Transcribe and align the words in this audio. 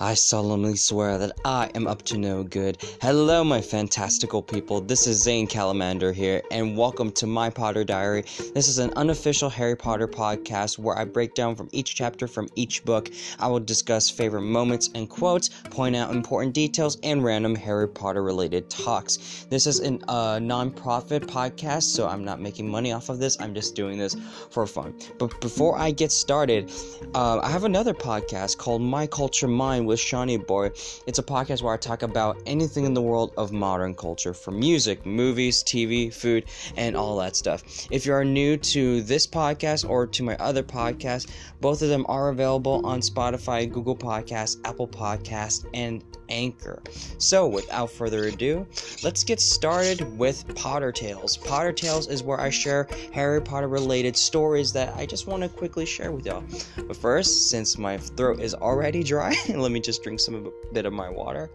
I 0.00 0.14
solemnly 0.14 0.76
swear 0.76 1.18
that 1.18 1.32
I 1.44 1.72
am 1.74 1.88
up 1.88 2.02
to 2.02 2.18
no 2.18 2.44
good. 2.44 2.80
Hello, 3.02 3.42
my 3.42 3.60
fantastical 3.60 4.40
people. 4.40 4.80
This 4.80 5.08
is 5.08 5.20
Zane 5.20 5.48
Calamander 5.48 6.14
here, 6.14 6.40
and 6.52 6.76
welcome 6.76 7.10
to 7.12 7.26
My 7.26 7.50
Potter 7.50 7.82
Diary. 7.82 8.22
This 8.54 8.68
is 8.68 8.78
an 8.78 8.92
unofficial 8.94 9.50
Harry 9.50 9.74
Potter 9.74 10.06
podcast 10.06 10.78
where 10.78 10.96
I 10.96 11.04
break 11.04 11.34
down 11.34 11.56
from 11.56 11.68
each 11.72 11.96
chapter 11.96 12.28
from 12.28 12.48
each 12.54 12.84
book. 12.84 13.10
I 13.40 13.48
will 13.48 13.58
discuss 13.58 14.08
favorite 14.08 14.42
moments 14.42 14.88
and 14.94 15.10
quotes, 15.10 15.48
point 15.48 15.96
out 15.96 16.14
important 16.14 16.54
details, 16.54 16.96
and 17.02 17.24
random 17.24 17.56
Harry 17.56 17.88
Potter 17.88 18.22
related 18.22 18.70
talks. 18.70 19.46
This 19.50 19.66
is 19.66 19.80
a 19.80 19.98
uh, 20.08 20.38
non 20.38 20.70
profit 20.70 21.26
podcast, 21.26 21.82
so 21.94 22.06
I'm 22.06 22.24
not 22.24 22.40
making 22.40 22.70
money 22.70 22.92
off 22.92 23.08
of 23.08 23.18
this. 23.18 23.36
I'm 23.40 23.52
just 23.52 23.74
doing 23.74 23.98
this 23.98 24.14
for 24.50 24.64
fun. 24.64 24.94
But 25.18 25.40
before 25.40 25.76
I 25.76 25.90
get 25.90 26.12
started, 26.12 26.70
uh, 27.16 27.40
I 27.40 27.50
have 27.50 27.64
another 27.64 27.94
podcast 27.94 28.58
called 28.58 28.80
My 28.80 29.04
Culture 29.04 29.48
Mind 29.48 29.87
with 29.88 29.98
Shawnee 29.98 30.36
Boy. 30.36 30.66
It's 31.06 31.18
a 31.18 31.22
podcast 31.22 31.62
where 31.62 31.74
I 31.74 31.78
talk 31.78 32.02
about 32.02 32.40
anything 32.46 32.84
in 32.84 32.94
the 32.94 33.02
world 33.02 33.32
of 33.36 33.50
modern 33.52 33.94
culture, 33.94 34.34
from 34.34 34.60
music, 34.60 35.04
movies, 35.04 35.64
TV, 35.64 36.12
food, 36.14 36.44
and 36.76 36.96
all 36.96 37.16
that 37.16 37.34
stuff. 37.34 37.64
If 37.90 38.06
you 38.06 38.12
are 38.12 38.24
new 38.24 38.56
to 38.58 39.02
this 39.02 39.26
podcast 39.26 39.88
or 39.88 40.06
to 40.06 40.22
my 40.22 40.36
other 40.36 40.62
podcast, 40.62 41.30
both 41.60 41.82
of 41.82 41.88
them 41.88 42.04
are 42.08 42.28
available 42.28 42.86
on 42.86 43.00
Spotify, 43.00 43.70
Google 43.70 43.96
Podcasts, 43.96 44.60
Apple 44.64 44.86
Podcasts, 44.86 45.66
and 45.74 46.04
Anchor. 46.28 46.82
So, 47.18 47.46
without 47.46 47.90
further 47.90 48.24
ado, 48.24 48.66
let's 49.02 49.24
get 49.24 49.40
started 49.40 50.18
with 50.18 50.54
Potter 50.54 50.92
Tales. 50.92 51.36
Potter 51.36 51.72
Tales 51.72 52.08
is 52.08 52.22
where 52.22 52.40
I 52.40 52.50
share 52.50 52.88
Harry 53.12 53.40
Potter 53.40 53.68
related 53.68 54.16
stories 54.16 54.72
that 54.72 54.94
I 54.96 55.06
just 55.06 55.26
want 55.26 55.42
to 55.42 55.48
quickly 55.48 55.86
share 55.86 56.12
with 56.12 56.26
y'all. 56.26 56.44
But 56.76 56.96
first, 56.96 57.50
since 57.50 57.78
my 57.78 57.98
throat 57.98 58.40
is 58.40 58.54
already 58.54 59.02
dry, 59.02 59.34
let 59.48 59.72
me 59.72 59.80
just 59.80 60.02
drink 60.02 60.20
some 60.20 60.46
a 60.46 60.72
bit 60.72 60.86
of 60.86 60.92
my 60.92 61.10
water. 61.10 61.50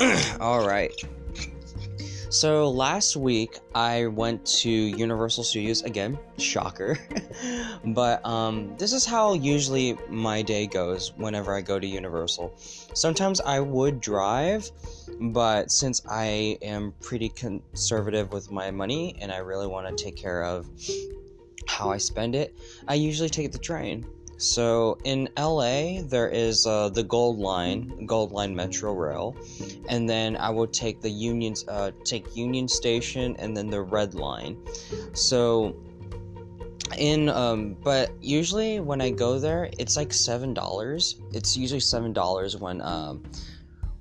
All 0.40 0.66
right. 0.66 0.94
So 2.30 2.70
last 2.70 3.16
week 3.16 3.58
I 3.74 4.06
went 4.06 4.46
to 4.60 4.70
Universal 4.70 5.42
Studios 5.42 5.82
again, 5.82 6.16
shocker. 6.38 6.96
but 7.86 8.24
um, 8.24 8.76
this 8.78 8.92
is 8.92 9.04
how 9.04 9.34
usually 9.34 9.98
my 10.08 10.40
day 10.40 10.68
goes 10.68 11.12
whenever 11.16 11.52
I 11.52 11.60
go 11.60 11.80
to 11.80 11.86
Universal. 11.86 12.54
Sometimes 12.94 13.40
I 13.40 13.58
would 13.58 14.00
drive, 14.00 14.70
but 15.20 15.72
since 15.72 16.02
I 16.08 16.56
am 16.62 16.94
pretty 17.00 17.30
conservative 17.30 18.32
with 18.32 18.48
my 18.48 18.70
money 18.70 19.16
and 19.20 19.32
I 19.32 19.38
really 19.38 19.66
want 19.66 19.88
to 19.88 20.04
take 20.04 20.14
care 20.14 20.44
of 20.44 20.68
how 21.66 21.90
I 21.90 21.96
spend 21.96 22.36
it, 22.36 22.54
I 22.86 22.94
usually 22.94 23.28
take 23.28 23.50
the 23.50 23.58
train. 23.58 24.06
So 24.40 24.96
in 25.04 25.28
LA, 25.38 26.00
there 26.02 26.30
is 26.30 26.66
uh, 26.66 26.88
the 26.88 27.02
Gold 27.02 27.38
Line, 27.38 28.06
Gold 28.06 28.32
Line 28.32 28.56
Metro 28.56 28.94
Rail, 28.94 29.36
and 29.90 30.08
then 30.08 30.34
I 30.38 30.48
will 30.48 30.66
take 30.66 31.02
the 31.02 31.10
Union, 31.10 31.54
uh, 31.68 31.90
take 32.04 32.34
Union 32.34 32.66
Station, 32.66 33.36
and 33.38 33.54
then 33.54 33.68
the 33.68 33.82
Red 33.82 34.14
Line. 34.14 34.56
So 35.12 35.76
in 36.96 37.28
um, 37.28 37.76
but 37.84 38.12
usually 38.22 38.80
when 38.80 39.02
I 39.02 39.10
go 39.10 39.38
there, 39.38 39.68
it's 39.78 39.98
like 39.98 40.10
seven 40.10 40.54
dollars. 40.54 41.20
It's 41.34 41.54
usually 41.54 41.80
seven 41.80 42.14
dollars 42.14 42.56
when 42.56 42.80
um, 42.80 43.22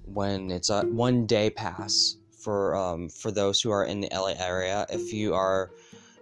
when 0.06 0.52
it's 0.52 0.70
a 0.70 0.84
one 0.84 1.26
day 1.26 1.50
pass 1.50 2.16
for 2.32 2.78
um, 2.78 3.10
for 3.10 3.30
those 3.30 3.62
who 3.62 3.72
are 3.72 3.84
in 3.84 4.00
the 4.00 4.08
LA 4.14 4.36
area. 4.40 4.86
If 4.90 5.12
you 5.12 5.34
are 5.34 5.72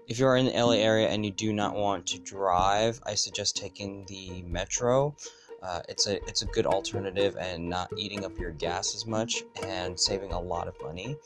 if 0.08 0.20
you 0.20 0.26
are 0.26 0.38
in 0.38 0.46
the 0.46 0.54
LA 0.54 0.74
area 0.74 1.10
and 1.10 1.26
you 1.26 1.32
do 1.32 1.52
not 1.52 1.76
want 1.76 2.08
to 2.08 2.20
drive, 2.20 3.02
I 3.06 3.16
suggest 3.16 3.58
taking 3.58 4.06
the 4.06 4.42
metro. 4.44 5.16
Uh, 5.62 5.82
it's 5.90 6.08
a 6.08 6.24
it's 6.28 6.44
a 6.44 6.46
good 6.46 6.66
alternative 6.66 7.36
and 7.38 7.70
not 7.70 7.92
eating 7.98 8.24
up 8.24 8.38
your 8.40 8.52
gas 8.52 8.96
as 8.96 9.06
much 9.06 9.44
and 9.64 10.00
saving 10.00 10.32
a 10.32 10.40
lot 10.40 10.68
of 10.68 10.80
money. 10.82 11.18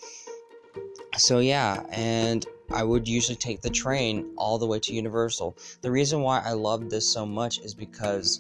So 1.18 1.40
yeah, 1.40 1.84
and 1.90 2.46
I 2.72 2.84
would 2.84 3.08
usually 3.08 3.36
take 3.36 3.62
the 3.62 3.70
train 3.70 4.34
all 4.38 4.58
the 4.58 4.66
way 4.66 4.80
to 4.80 4.94
Universal. 4.94 5.58
The 5.82 5.92
reason 5.92 6.22
why 6.22 6.40
I 6.40 6.54
love 6.54 6.90
this 6.90 7.12
so 7.12 7.26
much 7.26 7.60
is 7.60 7.74
because 7.74 8.40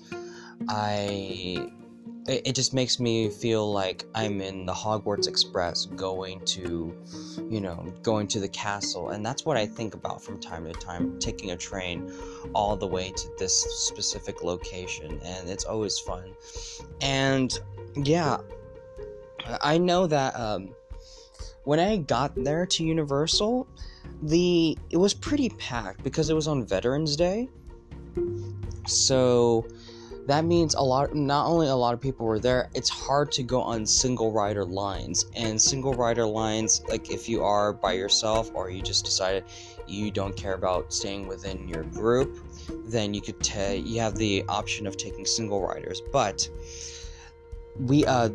I 0.69 1.69
it, 2.27 2.47
it 2.47 2.55
just 2.55 2.73
makes 2.73 2.99
me 2.99 3.29
feel 3.29 3.71
like 3.71 4.05
I'm 4.13 4.41
in 4.41 4.65
the 4.65 4.73
Hogwarts 4.73 5.27
Express 5.27 5.85
going 5.85 6.43
to, 6.45 6.95
you 7.49 7.61
know, 7.61 7.93
going 8.01 8.27
to 8.27 8.39
the 8.39 8.49
castle. 8.49 9.09
And 9.09 9.25
that's 9.25 9.45
what 9.45 9.57
I 9.57 9.65
think 9.65 9.93
about 9.93 10.21
from 10.21 10.39
time 10.39 10.65
to 10.65 10.73
time, 10.73 11.19
taking 11.19 11.51
a 11.51 11.57
train 11.57 12.13
all 12.53 12.75
the 12.75 12.87
way 12.87 13.11
to 13.11 13.27
this 13.37 13.61
specific 13.87 14.43
location. 14.43 15.19
And 15.23 15.49
it's 15.49 15.65
always 15.65 15.97
fun. 15.99 16.33
And 17.01 17.57
yeah, 17.95 18.38
I 19.61 19.77
know 19.77 20.07
that 20.07 20.39
um, 20.39 20.75
when 21.63 21.79
I 21.79 21.97
got 21.97 22.35
there 22.35 22.65
to 22.65 22.83
Universal, 22.83 23.67
the 24.23 24.77
it 24.89 24.97
was 24.97 25.13
pretty 25.13 25.49
packed 25.49 26.03
because 26.03 26.29
it 26.29 26.33
was 26.33 26.47
on 26.47 26.65
Veterans 26.65 27.15
Day. 27.15 27.49
So 28.85 29.65
that 30.27 30.45
means 30.45 30.75
a 30.75 30.81
lot 30.81 31.13
not 31.15 31.47
only 31.47 31.67
a 31.67 31.75
lot 31.75 31.93
of 31.93 32.01
people 32.01 32.25
were 32.25 32.39
there 32.39 32.69
it's 32.73 32.89
hard 32.89 33.31
to 33.31 33.43
go 33.43 33.61
on 33.61 33.85
single 33.85 34.31
rider 34.31 34.65
lines. 34.65 35.25
And 35.35 35.61
single 35.61 35.93
rider 35.93 36.25
lines 36.25 36.81
like 36.89 37.09
if 37.11 37.27
you 37.27 37.43
are 37.43 37.73
by 37.73 37.93
yourself 37.93 38.51
or 38.53 38.69
you 38.69 38.81
just 38.81 39.05
decided 39.05 39.45
you 39.87 40.11
don't 40.11 40.35
care 40.35 40.53
about 40.53 40.93
staying 40.93 41.27
within 41.27 41.67
your 41.67 41.83
group 41.83 42.37
then 42.85 43.13
you 43.13 43.21
could 43.21 43.39
take 43.41 43.85
you 43.85 43.99
have 43.99 44.15
the 44.15 44.43
option 44.47 44.87
of 44.87 44.97
taking 44.97 45.25
single 45.25 45.61
riders. 45.61 46.01
But 46.11 46.47
we 47.79 48.05
uh 48.05 48.29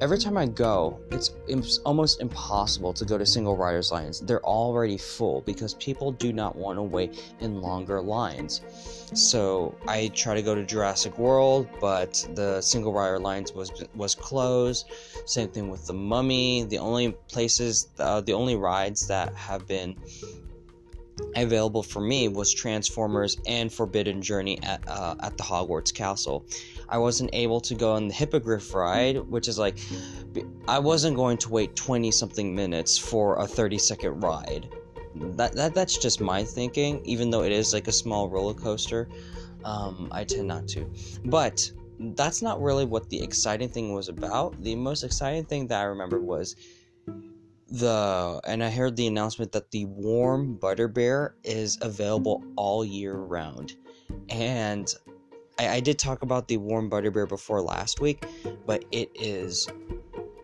every 0.00 0.18
time 0.18 0.36
I 0.36 0.46
go, 0.46 1.00
it's, 1.10 1.32
it's 1.46 1.78
almost 1.78 2.20
impossible 2.20 2.92
to 2.94 3.04
go 3.04 3.18
to 3.18 3.26
single 3.26 3.56
riders 3.56 3.90
lines. 3.90 4.20
They're 4.20 4.44
already 4.44 4.96
full 4.96 5.40
because 5.42 5.74
people 5.74 6.12
do 6.12 6.32
not 6.32 6.56
want 6.56 6.78
to 6.78 6.82
wait 6.82 7.34
in 7.40 7.60
longer 7.60 8.00
lines. 8.00 8.60
So 9.14 9.74
I 9.86 10.08
try 10.08 10.34
to 10.34 10.42
go 10.42 10.54
to 10.54 10.64
Jurassic 10.64 11.18
World, 11.18 11.68
but 11.80 12.26
the 12.34 12.60
single 12.60 12.92
rider 12.92 13.18
lines 13.18 13.52
was 13.52 13.72
was 13.94 14.14
closed. 14.14 14.90
Same 15.24 15.48
thing 15.48 15.70
with 15.70 15.86
the 15.86 15.94
Mummy. 15.94 16.64
The 16.64 16.78
only 16.78 17.12
places, 17.28 17.88
uh, 17.98 18.20
the 18.20 18.34
only 18.34 18.56
rides 18.56 19.06
that 19.08 19.34
have 19.34 19.66
been 19.66 19.96
available 21.36 21.82
for 21.82 22.00
me 22.00 22.28
was 22.28 22.52
Transformers 22.52 23.36
and 23.46 23.72
Forbidden 23.72 24.22
Journey 24.22 24.58
at 24.62 24.86
uh, 24.88 25.14
at 25.20 25.36
the 25.36 25.42
Hogwarts 25.42 25.92
Castle. 25.92 26.44
I 26.88 26.98
wasn't 26.98 27.30
able 27.32 27.60
to 27.62 27.74
go 27.74 27.92
on 27.92 28.08
the 28.08 28.14
Hippogriff 28.14 28.74
ride, 28.74 29.18
which 29.18 29.48
is 29.48 29.58
like 29.58 29.78
I 30.66 30.78
wasn't 30.78 31.16
going 31.16 31.38
to 31.38 31.50
wait 31.50 31.76
20 31.76 32.10
something 32.10 32.54
minutes 32.54 32.96
for 32.96 33.36
a 33.40 33.46
30 33.46 33.78
second 33.78 34.20
ride. 34.20 34.68
That, 35.14 35.52
that 35.54 35.74
that's 35.74 35.98
just 35.98 36.20
my 36.20 36.44
thinking. 36.44 37.04
Even 37.04 37.30
though 37.30 37.42
it 37.42 37.52
is 37.52 37.72
like 37.72 37.88
a 37.88 37.92
small 37.92 38.28
roller 38.28 38.54
coaster, 38.54 39.08
um, 39.64 40.08
I 40.12 40.24
tend 40.24 40.48
not 40.48 40.68
to. 40.68 40.90
But 41.24 41.70
that's 41.98 42.42
not 42.42 42.62
really 42.62 42.84
what 42.84 43.10
the 43.10 43.20
exciting 43.20 43.68
thing 43.68 43.92
was 43.92 44.08
about. 44.08 44.62
The 44.62 44.76
most 44.76 45.02
exciting 45.02 45.44
thing 45.44 45.66
that 45.68 45.80
I 45.80 45.84
remember 45.84 46.20
was 46.20 46.54
the 47.70 48.40
and 48.46 48.64
I 48.64 48.70
heard 48.70 48.96
the 48.96 49.06
announcement 49.06 49.52
that 49.52 49.70
the 49.70 49.84
warm 49.86 50.58
butterbeer 50.58 51.32
is 51.44 51.78
available 51.80 52.42
all 52.56 52.84
year 52.84 53.14
round. 53.14 53.76
And 54.28 54.92
I, 55.58 55.68
I 55.68 55.80
did 55.80 55.98
talk 55.98 56.22
about 56.22 56.48
the 56.48 56.56
warm 56.56 56.90
butterbeer 56.90 57.28
before 57.28 57.60
last 57.60 58.00
week, 58.00 58.24
but 58.66 58.84
it 58.90 59.10
is 59.14 59.68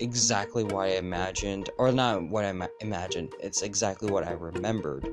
exactly 0.01 0.65
what 0.65 0.87
I 0.87 0.97
imagined, 0.97 1.71
or 1.79 1.93
not 1.93 2.29
what 2.29 2.45
I 2.45 2.53
ma- 2.53 2.69
imagined. 2.81 3.33
It's 3.41 3.63
exactly 3.63 4.11
what 4.11 4.27
I 4.27 4.33
remembered. 4.33 5.09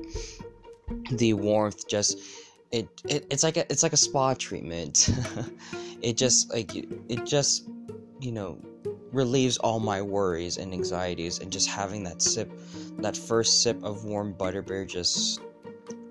The 1.12 1.32
warmth 1.34 1.88
just 1.88 2.18
it, 2.72 2.88
it 3.08 3.26
it's 3.30 3.42
like 3.42 3.56
a 3.56 3.70
it's 3.70 3.82
like 3.82 3.92
a 3.92 3.98
spa 3.98 4.34
treatment. 4.34 5.08
it 6.02 6.16
just 6.16 6.52
like 6.52 6.74
it 6.74 7.24
just 7.24 7.68
you 8.20 8.32
know 8.32 8.60
relieves 9.12 9.58
all 9.58 9.78
my 9.78 10.00
worries 10.00 10.56
and 10.56 10.72
anxieties 10.72 11.38
and 11.38 11.52
just 11.52 11.68
having 11.68 12.02
that 12.04 12.22
sip 12.22 12.50
that 12.98 13.16
first 13.16 13.62
sip 13.62 13.82
of 13.84 14.04
warm 14.04 14.34
butterbeer 14.34 14.86
just 14.86 15.40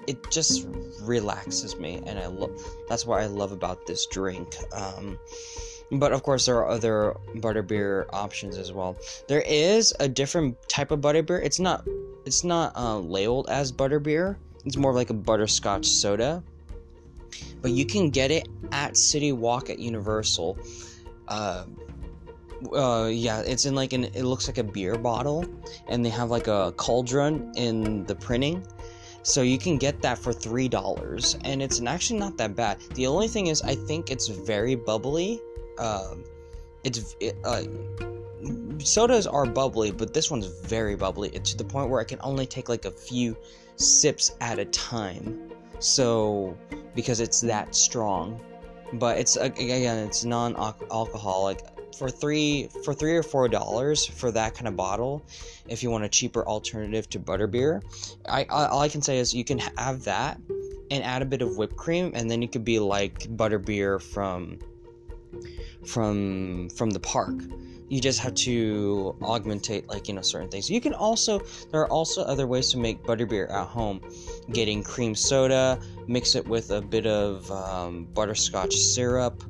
it 0.07 0.17
just 0.31 0.67
relaxes 1.01 1.75
me 1.77 2.01
and 2.05 2.19
i 2.19 2.27
love 2.27 2.51
that's 2.87 3.05
what 3.05 3.21
i 3.21 3.25
love 3.25 3.51
about 3.51 3.85
this 3.85 4.05
drink. 4.07 4.55
Um, 4.73 5.17
but 5.91 6.13
of 6.13 6.23
course 6.23 6.45
there 6.45 6.57
are 6.57 6.69
other 6.69 7.15
butterbeer 7.35 8.05
options 8.13 8.57
as 8.57 8.71
well. 8.71 8.95
There 9.27 9.41
is 9.41 9.93
a 9.99 10.07
different 10.07 10.57
type 10.69 10.91
of 10.91 11.01
butterbeer. 11.01 11.43
It's 11.43 11.59
not 11.59 11.85
it's 12.25 12.43
not 12.43 12.75
uh, 12.75 12.99
labeled 12.99 13.49
as 13.49 13.71
butterbeer. 13.71 14.37
It's 14.65 14.77
more 14.77 14.93
like 14.93 15.09
a 15.09 15.13
butterscotch 15.13 15.85
soda. 15.85 16.43
But 17.61 17.71
you 17.71 17.85
can 17.85 18.09
get 18.09 18.31
it 18.31 18.47
at 18.71 18.95
city 18.95 19.31
walk 19.31 19.69
at 19.69 19.79
universal. 19.79 20.57
Uh, 21.27 21.65
uh 22.73 23.09
yeah 23.11 23.41
it's 23.41 23.65
in 23.65 23.75
like 23.75 23.93
an 23.93 24.05
it 24.05 24.23
looks 24.23 24.47
like 24.47 24.57
a 24.57 24.63
beer 24.63 24.97
bottle 24.97 25.45
and 25.87 26.05
they 26.05 26.09
have 26.09 26.29
like 26.29 26.47
a 26.47 26.73
cauldron 26.77 27.51
in 27.55 28.05
the 28.05 28.15
printing 28.15 28.63
So 29.23 29.41
you 29.43 29.57
can 29.57 29.77
get 29.77 30.01
that 30.01 30.17
for 30.17 30.33
three 30.33 30.67
dollars, 30.67 31.37
and 31.43 31.61
it's 31.61 31.81
actually 31.81 32.19
not 32.19 32.37
that 32.37 32.55
bad. 32.55 32.81
The 32.95 33.05
only 33.05 33.27
thing 33.27 33.47
is, 33.47 33.61
I 33.61 33.75
think 33.75 34.09
it's 34.09 34.27
very 34.27 34.75
bubbly. 34.75 35.39
Um, 35.77 36.23
it's 36.83 37.15
it, 37.19 37.37
uh, 37.43 37.63
sodas 38.79 39.27
are 39.27 39.45
bubbly, 39.45 39.91
but 39.91 40.13
this 40.13 40.31
one's 40.31 40.47
very 40.47 40.95
bubbly. 40.95 41.29
It's 41.33 41.51
to 41.51 41.57
the 41.57 41.63
point 41.63 41.89
where 41.89 42.01
I 42.01 42.03
can 42.03 42.19
only 42.23 42.45
take 42.45 42.67
like 42.69 42.85
a 42.85 42.91
few 42.91 43.37
sips 43.75 44.33
at 44.41 44.57
a 44.57 44.65
time. 44.65 45.51
So 45.79 46.57
because 46.95 47.19
it's 47.19 47.41
that 47.41 47.75
strong, 47.75 48.41
but 48.93 49.17
it's 49.17 49.35
again 49.37 50.07
it's 50.07 50.25
non-alcoholic 50.25 51.61
for 51.97 52.09
three 52.09 52.69
for 52.83 52.93
three 52.93 53.15
or 53.15 53.23
four 53.23 53.47
dollars 53.47 54.05
for 54.05 54.31
that 54.31 54.53
kind 54.53 54.67
of 54.67 54.75
bottle 54.75 55.23
if 55.67 55.83
you 55.83 55.89
want 55.89 56.03
a 56.03 56.09
cheaper 56.09 56.45
alternative 56.45 57.09
to 57.09 57.19
butterbeer 57.19 57.81
I, 58.27 58.43
I 58.43 58.67
all 58.67 58.79
i 58.79 58.89
can 58.89 59.01
say 59.01 59.17
is 59.17 59.33
you 59.33 59.43
can 59.43 59.59
have 59.77 60.03
that 60.05 60.39
and 60.91 61.03
add 61.03 61.21
a 61.21 61.25
bit 61.25 61.41
of 61.41 61.57
whipped 61.57 61.77
cream 61.77 62.11
and 62.13 62.29
then 62.29 62.41
you 62.41 62.47
could 62.47 62.65
be 62.65 62.79
like 62.79 63.19
butterbeer 63.35 64.01
from 64.01 64.59
from 65.85 66.69
from 66.69 66.91
the 66.91 66.99
park. 66.99 67.35
You 67.89 67.99
just 67.99 68.19
have 68.19 68.35
to 68.35 69.15
augmentate 69.21 69.87
like 69.87 70.07
you 70.07 70.13
know 70.13 70.21
certain 70.21 70.49
things. 70.49 70.69
You 70.69 70.79
can 70.79 70.93
also 70.93 71.39
there 71.71 71.81
are 71.81 71.89
also 71.89 72.23
other 72.23 72.47
ways 72.47 72.71
to 72.71 72.77
make 72.77 73.03
butterbeer 73.03 73.51
at 73.51 73.67
home. 73.67 74.01
Getting 74.51 74.83
cream 74.83 75.15
soda 75.15 75.79
mix 76.07 76.35
it 76.35 76.47
with 76.47 76.71
a 76.71 76.81
bit 76.81 77.05
of 77.05 77.49
um, 77.51 78.05
butterscotch 78.13 78.75
syrup 78.75 79.43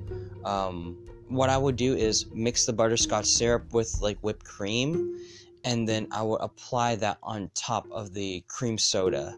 um, 0.45 0.97
what 1.31 1.49
I 1.49 1.57
would 1.57 1.75
do 1.75 1.95
is 1.95 2.25
mix 2.33 2.65
the 2.65 2.73
butterscotch 2.73 3.25
syrup 3.25 3.73
with 3.73 4.01
like 4.01 4.19
whipped 4.19 4.45
cream, 4.45 5.17
and 5.63 5.87
then 5.87 6.07
I 6.11 6.21
would 6.21 6.41
apply 6.41 6.95
that 6.97 7.17
on 7.23 7.49
top 7.53 7.87
of 7.91 8.13
the 8.13 8.43
cream 8.47 8.77
soda. 8.77 9.37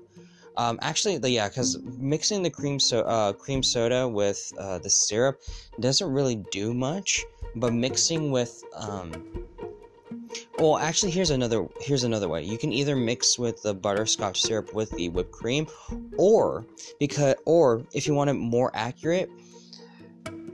Um, 0.55 0.77
actually, 0.81 1.17
yeah, 1.31 1.47
because 1.47 1.79
mixing 1.97 2.43
the 2.43 2.49
cream 2.49 2.79
so 2.79 3.01
uh, 3.01 3.33
cream 3.33 3.63
soda 3.63 4.07
with 4.07 4.51
uh, 4.59 4.79
the 4.79 4.89
syrup 4.89 5.41
doesn't 5.79 6.11
really 6.11 6.43
do 6.51 6.73
much, 6.73 7.23
but 7.55 7.73
mixing 7.73 8.31
with 8.31 8.63
um, 8.75 9.11
well, 10.59 10.77
actually, 10.77 11.11
here's 11.11 11.31
another 11.31 11.67
here's 11.81 12.03
another 12.03 12.29
way. 12.29 12.43
You 12.43 12.57
can 12.57 12.71
either 12.71 12.95
mix 12.95 13.37
with 13.39 13.61
the 13.63 13.73
butterscotch 13.73 14.41
syrup 14.41 14.73
with 14.73 14.91
the 14.91 15.09
whipped 15.09 15.31
cream, 15.31 15.67
or 16.17 16.65
because 16.99 17.35
or 17.45 17.83
if 17.93 18.07
you 18.07 18.13
want 18.13 18.29
it 18.29 18.33
more 18.33 18.71
accurate, 18.73 19.29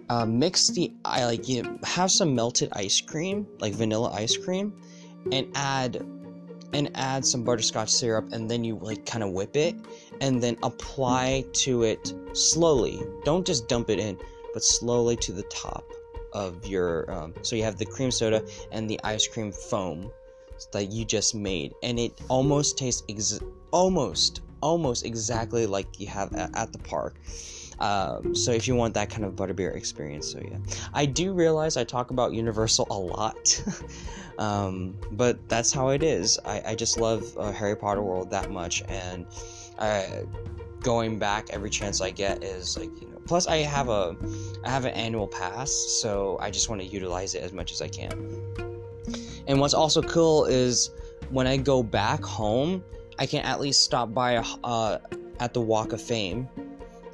uh, 0.09 0.25
mix 0.25 0.67
the 0.69 0.91
I 1.06 1.25
like 1.25 1.47
you 1.47 1.63
know, 1.63 1.77
have 1.83 2.11
some 2.11 2.35
melted 2.35 2.69
ice 2.73 3.00
cream, 3.01 3.47
like 3.59 3.73
vanilla 3.73 4.11
ice 4.11 4.35
cream, 4.38 4.73
and 5.31 5.47
add 5.56 6.06
and 6.73 6.91
add 6.95 7.25
some 7.25 7.44
butterscotch 7.44 7.89
syrup, 7.89 8.31
and 8.31 8.50
then 8.50 8.63
you 8.63 8.77
like 8.77 9.06
kind 9.06 9.23
of 9.23 9.31
whip 9.31 9.56
it, 9.56 9.75
and 10.21 10.41
then 10.41 10.57
apply 10.63 11.45
to 11.53 11.83
it 11.83 12.13
slowly. 12.33 13.01
Don't 13.23 13.45
just 13.45 13.67
dump 13.67 13.89
it 13.89 14.00
in, 14.00 14.17
but 14.53 14.63
slowly 14.63 15.15
to 15.17 15.31
the 15.31 15.44
top 15.44 15.83
of 16.33 16.65
your. 16.65 17.11
Um, 17.11 17.33
so 17.41 17.56
you 17.56 17.63
have 17.63 17.77
the 17.77 17.85
cream 17.85 18.11
soda 18.11 18.44
and 18.71 18.89
the 18.89 19.00
ice 19.03 19.27
cream 19.27 19.51
foam 19.51 20.11
that 20.71 20.91
you 20.91 21.06
just 21.06 21.35
made, 21.35 21.73
and 21.83 22.00
it 22.00 22.19
almost 22.29 22.77
tastes 22.77 23.03
ex- 23.09 23.39
almost 23.71 24.41
almost 24.61 25.06
exactly 25.06 25.65
like 25.65 26.00
you 26.00 26.07
have 26.07 26.33
at, 26.33 26.56
at 26.56 26.73
the 26.73 26.79
park. 26.79 27.15
Um, 27.79 28.35
so 28.35 28.51
if 28.51 28.67
you 28.67 28.75
want 28.75 28.93
that 28.95 29.09
kind 29.09 29.23
of 29.23 29.35
butterbeer 29.35 29.75
experience, 29.75 30.31
so 30.31 30.39
yeah, 30.39 30.57
I 30.93 31.05
do 31.05 31.33
realize 31.33 31.77
I 31.77 31.83
talk 31.83 32.11
about 32.11 32.33
Universal 32.33 32.87
a 32.89 32.97
lot, 32.97 33.63
um, 34.37 34.97
but 35.11 35.47
that's 35.47 35.71
how 35.71 35.89
it 35.89 36.03
is. 36.03 36.37
I, 36.43 36.61
I 36.67 36.75
just 36.75 36.99
love 36.99 37.37
uh, 37.37 37.51
Harry 37.51 37.75
Potter 37.75 38.01
world 38.01 38.29
that 38.31 38.51
much, 38.51 38.83
and 38.89 39.25
I, 39.79 40.25
going 40.81 41.19
back 41.19 41.47
every 41.51 41.69
chance 41.69 42.01
I 42.01 42.11
get 42.11 42.43
is 42.43 42.77
like 42.77 42.89
you 43.01 43.07
know. 43.07 43.19
Plus, 43.25 43.47
I 43.47 43.57
have 43.57 43.87
a 43.87 44.15
I 44.65 44.69
have 44.69 44.83
an 44.83 44.93
annual 44.93 45.27
pass, 45.27 45.71
so 45.71 46.37
I 46.41 46.51
just 46.51 46.69
want 46.69 46.81
to 46.81 46.87
utilize 46.87 47.33
it 47.33 47.43
as 47.43 47.53
much 47.53 47.71
as 47.71 47.81
I 47.81 47.87
can. 47.87 48.11
And 49.47 49.59
what's 49.59 49.73
also 49.73 50.01
cool 50.01 50.45
is 50.45 50.91
when 51.29 51.47
I 51.47 51.57
go 51.57 51.81
back 51.81 52.23
home, 52.23 52.83
I 53.17 53.25
can 53.25 53.43
at 53.45 53.61
least 53.61 53.83
stop 53.83 54.13
by 54.13 54.37
uh, 54.37 54.99
at 55.39 55.53
the 55.53 55.61
Walk 55.61 55.93
of 55.93 56.01
Fame 56.01 56.47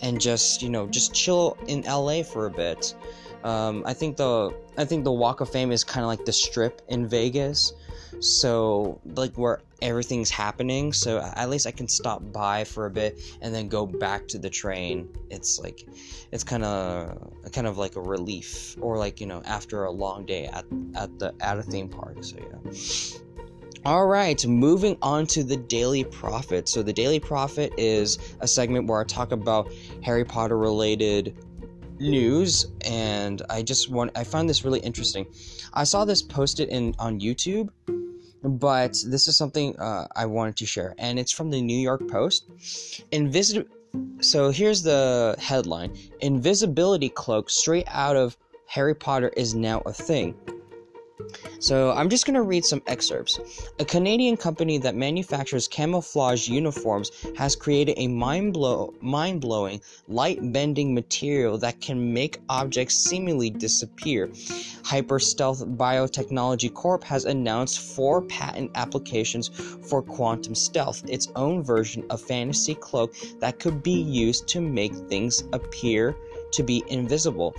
and 0.06 0.22
just 0.22 0.62
you 0.62 0.69
know 0.69 0.88
just 0.88 1.13
chill 1.13 1.57
in 1.68 1.81
LA 1.81 2.24
for 2.24 2.46
a 2.46 2.52
bit. 2.52 2.94
Um, 3.44 3.84
I 3.86 3.94
think 3.94 4.18
the 4.18 4.56
I 4.78 4.86
think 4.86 5.04
the 5.04 5.12
Walk 5.12 5.42
of 5.42 5.50
Fame 5.50 5.72
is 5.72 5.84
kind 5.84 6.04
of 6.04 6.07
like 6.07 6.25
the 6.25 6.34
Strip 6.34 6.81
in 6.88 7.07
Vegas, 7.07 7.74
so 8.19 9.02
like 9.16 9.36
where 9.36 9.62
everything's 9.81 10.30
happening. 10.30 10.94
So 10.94 11.19
at 11.19 11.50
least 11.50 11.68
I 11.68 11.72
can 11.72 11.88
stop 11.88 12.22
by 12.31 12.63
for 12.63 12.86
a 12.86 12.90
bit 12.90 13.19
and 13.42 13.54
then 13.54 13.68
go 13.68 13.86
back 13.86 14.28
to 14.30 14.40
the 14.40 14.50
train. 14.50 15.10
It's 15.30 15.60
like 15.60 15.88
it's 16.31 16.44
kind 16.44 16.63
of 16.63 17.52
kind 17.52 17.68
of 17.68 17.78
like 17.78 17.96
a 17.96 18.02
relief, 18.02 18.78
or 18.80 18.98
like 18.98 19.19
you 19.19 19.28
know 19.28 19.42
after 19.46 19.86
a 19.86 19.92
long 19.92 20.25
day 20.25 20.46
at 20.46 20.66
at 20.96 21.19
the 21.19 21.34
at 21.40 21.57
a 21.57 21.63
theme 21.63 21.90
park. 21.90 22.18
So 22.24 22.38
yeah. 22.38 23.22
All 23.85 24.07
right, 24.07 24.43
moving 24.47 24.97
on 25.03 25.27
to 25.27 25.43
the 25.43 25.57
Daily 25.57 26.03
Prophet. 26.03 26.67
So, 26.67 26.81
the 26.81 26.91
Daily 26.91 27.19
Prophet 27.19 27.71
is 27.77 28.17
a 28.39 28.47
segment 28.47 28.87
where 28.87 28.99
I 28.99 29.03
talk 29.03 29.31
about 29.31 29.71
Harry 30.01 30.25
Potter 30.25 30.57
related 30.57 31.37
news, 31.99 32.65
and 32.81 33.43
I 33.47 33.61
just 33.61 33.91
want 33.91 34.09
I 34.17 34.23
found 34.23 34.49
this 34.49 34.65
really 34.65 34.79
interesting. 34.79 35.27
I 35.71 35.83
saw 35.83 36.03
this 36.03 36.23
posted 36.23 36.69
in 36.69 36.95
on 36.97 37.19
YouTube, 37.19 37.69
but 38.43 38.97
this 39.05 39.27
is 39.27 39.37
something 39.37 39.77
uh, 39.77 40.07
I 40.15 40.25
wanted 40.25 40.57
to 40.57 40.65
share, 40.65 40.95
and 40.97 41.19
it's 41.19 41.31
from 41.31 41.51
the 41.51 41.61
New 41.61 41.77
York 41.77 42.09
Post. 42.09 42.49
Invis- 43.11 43.67
so 44.19 44.49
here's 44.49 44.81
the 44.81 45.35
headline: 45.37 45.95
Invisibility 46.21 47.09
cloak 47.09 47.51
straight 47.51 47.85
out 47.89 48.15
of 48.15 48.35
Harry 48.65 48.95
Potter 48.95 49.31
is 49.37 49.53
now 49.53 49.83
a 49.85 49.93
thing. 49.93 50.33
So 51.59 51.91
I'm 51.91 52.09
just 52.09 52.25
going 52.25 52.35
to 52.35 52.41
read 52.41 52.65
some 52.65 52.81
excerpts. 52.88 53.39
A 53.79 53.85
Canadian 53.85 54.38
company 54.38 54.77
that 54.79 54.95
manufactures 54.95 55.67
camouflage 55.67 56.47
uniforms 56.47 57.12
has 57.38 57.56
created 57.56 57.95
a 57.97 58.07
mind 58.07 58.53
blow 58.53 58.94
mind-blowing 59.01 59.81
light-bending 60.07 60.94
material 60.94 61.57
that 61.59 61.79
can 61.81 62.13
make 62.13 62.39
objects 62.50 62.95
seemingly 62.95 63.50
disappear. 63.50 64.27
Hyperstealth 64.83 65.77
Biotechnology 65.77 66.73
Corp 66.73 67.03
has 67.03 67.25
announced 67.25 67.79
four 67.79 68.21
patent 68.21 68.71
applications 68.75 69.47
for 69.47 70.01
quantum 70.01 70.53
stealth, 70.53 71.03
its 71.09 71.29
own 71.35 71.63
version 71.63 72.03
of 72.09 72.21
fantasy 72.21 72.75
cloak 72.75 73.15
that 73.39 73.59
could 73.59 73.81
be 73.81 73.99
used 73.99 74.47
to 74.49 74.61
make 74.61 74.94
things 74.94 75.44
appear 75.54 76.16
to 76.51 76.61
be 76.63 76.83
invisible. 76.87 77.56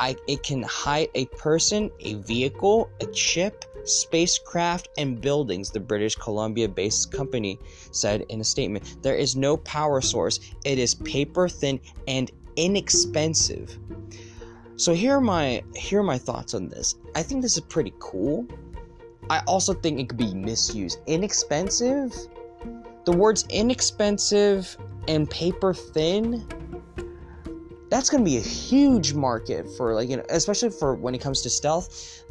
I, 0.00 0.16
it 0.26 0.42
can 0.42 0.62
hide 0.62 1.08
a 1.14 1.26
person, 1.26 1.90
a 2.00 2.14
vehicle, 2.14 2.90
a 3.00 3.14
ship, 3.14 3.64
spacecraft, 3.84 4.88
and 4.98 5.20
buildings, 5.20 5.70
the 5.70 5.80
British 5.80 6.14
Columbia 6.14 6.68
based 6.68 7.12
company 7.12 7.58
said 7.90 8.22
in 8.28 8.40
a 8.40 8.44
statement. 8.44 9.02
There 9.02 9.16
is 9.16 9.36
no 9.36 9.56
power 9.58 10.00
source, 10.00 10.40
it 10.64 10.78
is 10.78 10.94
paper 10.94 11.48
thin 11.48 11.80
and 12.06 12.30
inexpensive. 12.56 13.78
So 14.76 14.94
here 14.94 15.16
are 15.16 15.20
my 15.20 15.62
here 15.74 16.00
are 16.00 16.04
my 16.04 16.18
thoughts 16.18 16.54
on 16.54 16.68
this. 16.68 16.94
I 17.14 17.22
think 17.22 17.42
this 17.42 17.56
is 17.56 17.64
pretty 17.64 17.92
cool. 17.98 18.46
I 19.30 19.40
also 19.40 19.74
think 19.74 19.98
it 19.98 20.08
could 20.08 20.18
be 20.18 20.34
misused. 20.34 21.00
Inexpensive? 21.06 22.14
The 23.04 23.12
words 23.12 23.44
inexpensive 23.50 24.76
and 25.08 25.28
paper 25.28 25.74
thin 25.74 26.46
that's 27.90 28.10
going 28.10 28.24
to 28.24 28.30
be 28.30 28.36
a 28.36 28.42
huge 28.42 29.14
market 29.14 29.66
for 29.76 29.94
like 29.94 30.08
you 30.08 30.16
know 30.16 30.24
especially 30.30 30.70
for 30.70 30.94
when 30.94 31.14
it 31.14 31.20
comes 31.20 31.42
to 31.42 31.50
stealth. 31.50 32.24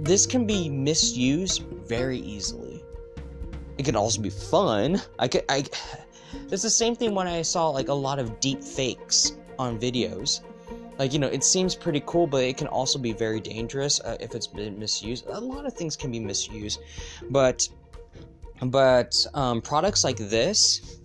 This 0.00 0.26
can 0.26 0.46
be 0.46 0.68
misused 0.68 1.62
very 1.86 2.18
easily. 2.18 2.82
It 3.78 3.84
can 3.84 3.96
also 3.96 4.20
be 4.20 4.30
fun. 4.30 5.00
I 5.18 5.28
could 5.28 5.44
i 5.48 5.64
it's 6.50 6.62
the 6.62 6.70
same 6.70 6.96
thing 6.96 7.14
when 7.14 7.28
i 7.28 7.42
saw 7.42 7.68
like 7.68 7.88
a 7.88 7.94
lot 7.94 8.18
of 8.18 8.40
deep 8.40 8.62
fakes 8.62 9.36
on 9.58 9.78
videos. 9.78 10.40
Like 10.98 11.12
you 11.12 11.18
know 11.18 11.28
it 11.28 11.44
seems 11.44 11.74
pretty 11.74 12.02
cool 12.06 12.26
but 12.26 12.42
it 12.42 12.56
can 12.56 12.66
also 12.68 12.98
be 12.98 13.12
very 13.12 13.40
dangerous 13.40 14.00
uh, 14.00 14.16
if 14.20 14.34
it's 14.34 14.46
been 14.46 14.78
misused. 14.78 15.26
A 15.28 15.40
lot 15.40 15.66
of 15.66 15.74
things 15.74 15.96
can 15.96 16.10
be 16.10 16.20
misused 16.20 16.80
but 17.30 17.68
but 18.62 19.26
um, 19.34 19.60
products 19.60 20.04
like 20.04 20.16
this 20.16 21.00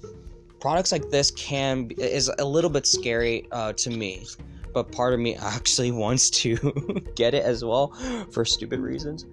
products 0.60 0.92
like 0.92 1.10
this 1.10 1.32
can 1.32 1.90
is 1.98 2.30
a 2.40 2.46
little 2.46 2.70
bit 2.70 2.86
scary 2.86 3.48
uh, 3.52 3.74
to 3.74 3.90
me 3.90 4.26
but 4.74 4.92
part 4.92 5.14
of 5.14 5.20
me 5.20 5.36
actually 5.42 5.92
wants 5.92 6.30
to 6.30 6.56
get 7.16 7.34
it 7.34 7.44
as 7.44 7.64
well 7.64 7.94
for 8.32 8.46
stupid 8.46 8.80
reasons. 8.80 9.26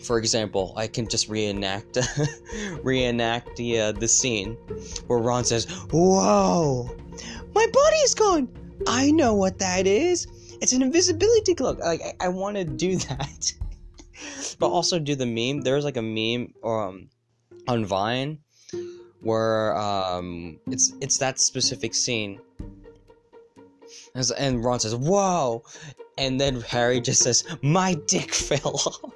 For 0.00 0.18
example 0.18 0.72
i 0.76 0.86
can 0.86 1.06
just 1.06 1.28
reenact 1.28 1.98
reenact 2.82 3.56
the 3.56 3.80
uh, 3.80 3.92
the 3.92 4.08
scene 4.08 4.54
where 5.06 5.18
ron 5.18 5.44
says 5.44 5.66
whoa 5.92 6.88
my 7.54 7.66
body 7.66 7.96
is 7.96 8.14
gone. 8.14 8.48
I 8.86 9.10
know 9.10 9.34
what 9.34 9.58
that 9.58 9.86
is. 9.86 10.28
It's 10.60 10.72
an 10.72 10.82
invisibility 10.82 11.54
cloak. 11.54 11.78
Like 11.80 12.00
i, 12.20 12.26
I 12.26 12.28
want 12.28 12.56
to 12.56 12.64
do 12.64 12.96
that 12.96 13.52
but 14.58 14.68
also 14.68 14.98
do 14.98 15.14
the 15.14 15.26
meme. 15.26 15.62
There's 15.62 15.84
like 15.84 15.96
a 15.96 16.02
meme 16.02 16.54
um 16.64 17.08
on 17.66 17.84
vine 17.84 18.38
where 19.20 19.76
um, 19.76 20.58
it's 20.66 20.92
it's 21.00 21.18
that 21.18 21.40
specific 21.40 21.94
scene. 21.94 22.40
As, 24.14 24.30
and 24.30 24.64
Ron 24.64 24.80
says, 24.80 24.94
"Whoa," 24.94 25.62
and 26.16 26.40
then 26.40 26.60
Harry 26.62 27.00
just 27.00 27.22
says, 27.22 27.44
"My 27.62 27.94
dick 28.06 28.34
fell 28.34 28.74
off." 28.74 29.12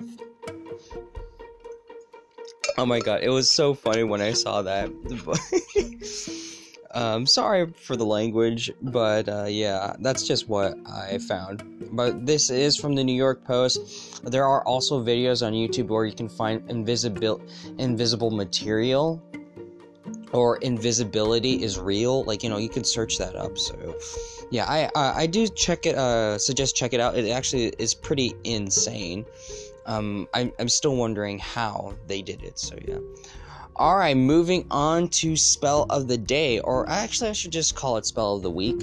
oh 2.78 2.86
my 2.86 3.00
god, 3.00 3.22
it 3.22 3.28
was 3.28 3.50
so 3.50 3.74
funny 3.74 4.04
when 4.04 4.20
I 4.20 4.32
saw 4.32 4.62
that. 4.62 4.90
um, 6.92 7.26
sorry 7.26 7.72
for 7.72 7.96
the 7.96 8.04
language, 8.04 8.70
but 8.82 9.28
uh, 9.28 9.46
yeah, 9.48 9.94
that's 10.00 10.26
just 10.26 10.48
what 10.48 10.76
I 10.86 11.18
found. 11.18 11.62
But 11.92 12.26
this 12.26 12.50
is 12.50 12.76
from 12.76 12.94
the 12.94 13.04
New 13.04 13.14
York 13.14 13.44
Post. 13.44 14.24
There 14.24 14.44
are 14.44 14.64
also 14.64 15.02
videos 15.02 15.46
on 15.46 15.52
YouTube 15.52 15.88
where 15.88 16.04
you 16.04 16.14
can 16.14 16.28
find 16.28 16.68
invisible 16.70 17.40
invisible 17.78 18.30
material 18.30 19.22
or 20.32 20.56
invisibility 20.58 21.62
is 21.62 21.78
real. 21.78 22.24
Like 22.24 22.42
you 22.42 22.48
know, 22.48 22.58
you 22.58 22.68
can 22.68 22.84
search 22.84 23.18
that 23.18 23.36
up. 23.36 23.58
So 23.58 23.96
yeah, 24.50 24.64
I 24.68 24.90
I, 24.94 25.22
I 25.22 25.26
do 25.26 25.46
check 25.48 25.86
it. 25.86 25.94
Uh, 25.94 26.38
suggest 26.38 26.76
check 26.76 26.92
it 26.92 27.00
out. 27.00 27.16
It 27.16 27.30
actually 27.30 27.72
is 27.78 27.94
pretty 27.94 28.34
insane. 28.44 29.26
Um, 29.86 30.28
I'm 30.34 30.52
I'm 30.58 30.68
still 30.68 30.96
wondering 30.96 31.38
how 31.38 31.94
they 32.06 32.22
did 32.22 32.42
it. 32.42 32.58
So 32.58 32.76
yeah. 32.86 32.98
All 33.74 33.96
right, 33.96 34.16
moving 34.16 34.66
on 34.70 35.08
to 35.08 35.34
spell 35.34 35.86
of 35.88 36.06
the 36.06 36.18
day, 36.18 36.60
or 36.60 36.88
actually, 36.90 37.30
I 37.30 37.32
should 37.32 37.52
just 37.52 37.74
call 37.74 37.96
it 37.96 38.04
spell 38.04 38.36
of 38.36 38.42
the 38.42 38.50
week. 38.50 38.82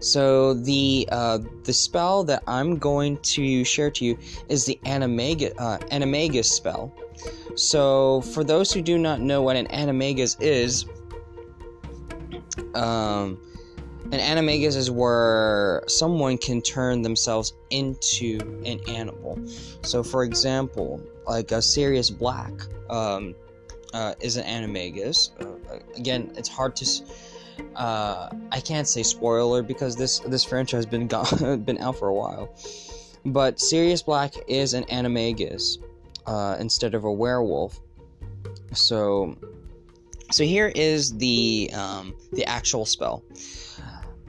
So 0.00 0.54
the 0.54 1.08
uh, 1.10 1.38
the 1.64 1.72
spell 1.72 2.24
that 2.24 2.42
I'm 2.46 2.78
going 2.78 3.18
to 3.18 3.64
share 3.64 3.90
to 3.90 4.04
you 4.04 4.18
is 4.48 4.64
the 4.64 4.78
animagus, 4.84 5.54
uh, 5.58 5.78
animagus 5.90 6.46
spell. 6.46 6.94
So 7.56 8.20
for 8.20 8.44
those 8.44 8.72
who 8.72 8.80
do 8.80 8.98
not 8.98 9.20
know 9.20 9.42
what 9.42 9.56
an 9.56 9.66
animagus 9.66 10.36
is, 10.40 10.86
um, 12.74 13.40
an 14.12 14.20
animagus 14.20 14.76
is 14.76 14.90
where 14.90 15.82
someone 15.88 16.38
can 16.38 16.62
turn 16.62 17.02
themselves 17.02 17.54
into 17.70 18.38
an 18.64 18.80
animal. 18.88 19.38
So 19.82 20.02
for 20.02 20.22
example, 20.22 21.02
like 21.26 21.50
a 21.50 21.60
Sirius 21.60 22.10
Black. 22.10 22.52
Um, 22.88 23.34
uh, 23.94 24.14
is 24.20 24.36
an 24.36 24.44
animagus. 24.44 25.30
Uh, 25.40 25.78
again, 25.96 26.32
it's 26.36 26.48
hard 26.48 26.76
to. 26.76 26.86
Uh, 27.74 28.28
I 28.50 28.60
can't 28.60 28.88
say 28.88 29.02
spoiler 29.02 29.62
because 29.62 29.96
this 29.96 30.18
this 30.20 30.44
franchise 30.44 30.78
has 30.78 30.86
been 30.86 31.06
gone, 31.06 31.62
been 31.64 31.78
out 31.78 31.96
for 31.96 32.08
a 32.08 32.14
while. 32.14 32.54
But 33.24 33.60
Sirius 33.60 34.02
Black 34.02 34.34
is 34.46 34.74
an 34.74 34.84
animagus 34.84 35.78
uh, 36.26 36.56
instead 36.58 36.94
of 36.94 37.04
a 37.04 37.12
werewolf. 37.12 37.80
So, 38.72 39.36
so 40.30 40.44
here 40.44 40.72
is 40.74 41.16
the 41.16 41.70
um, 41.74 42.14
the 42.32 42.44
actual 42.46 42.84
spell. 42.84 43.22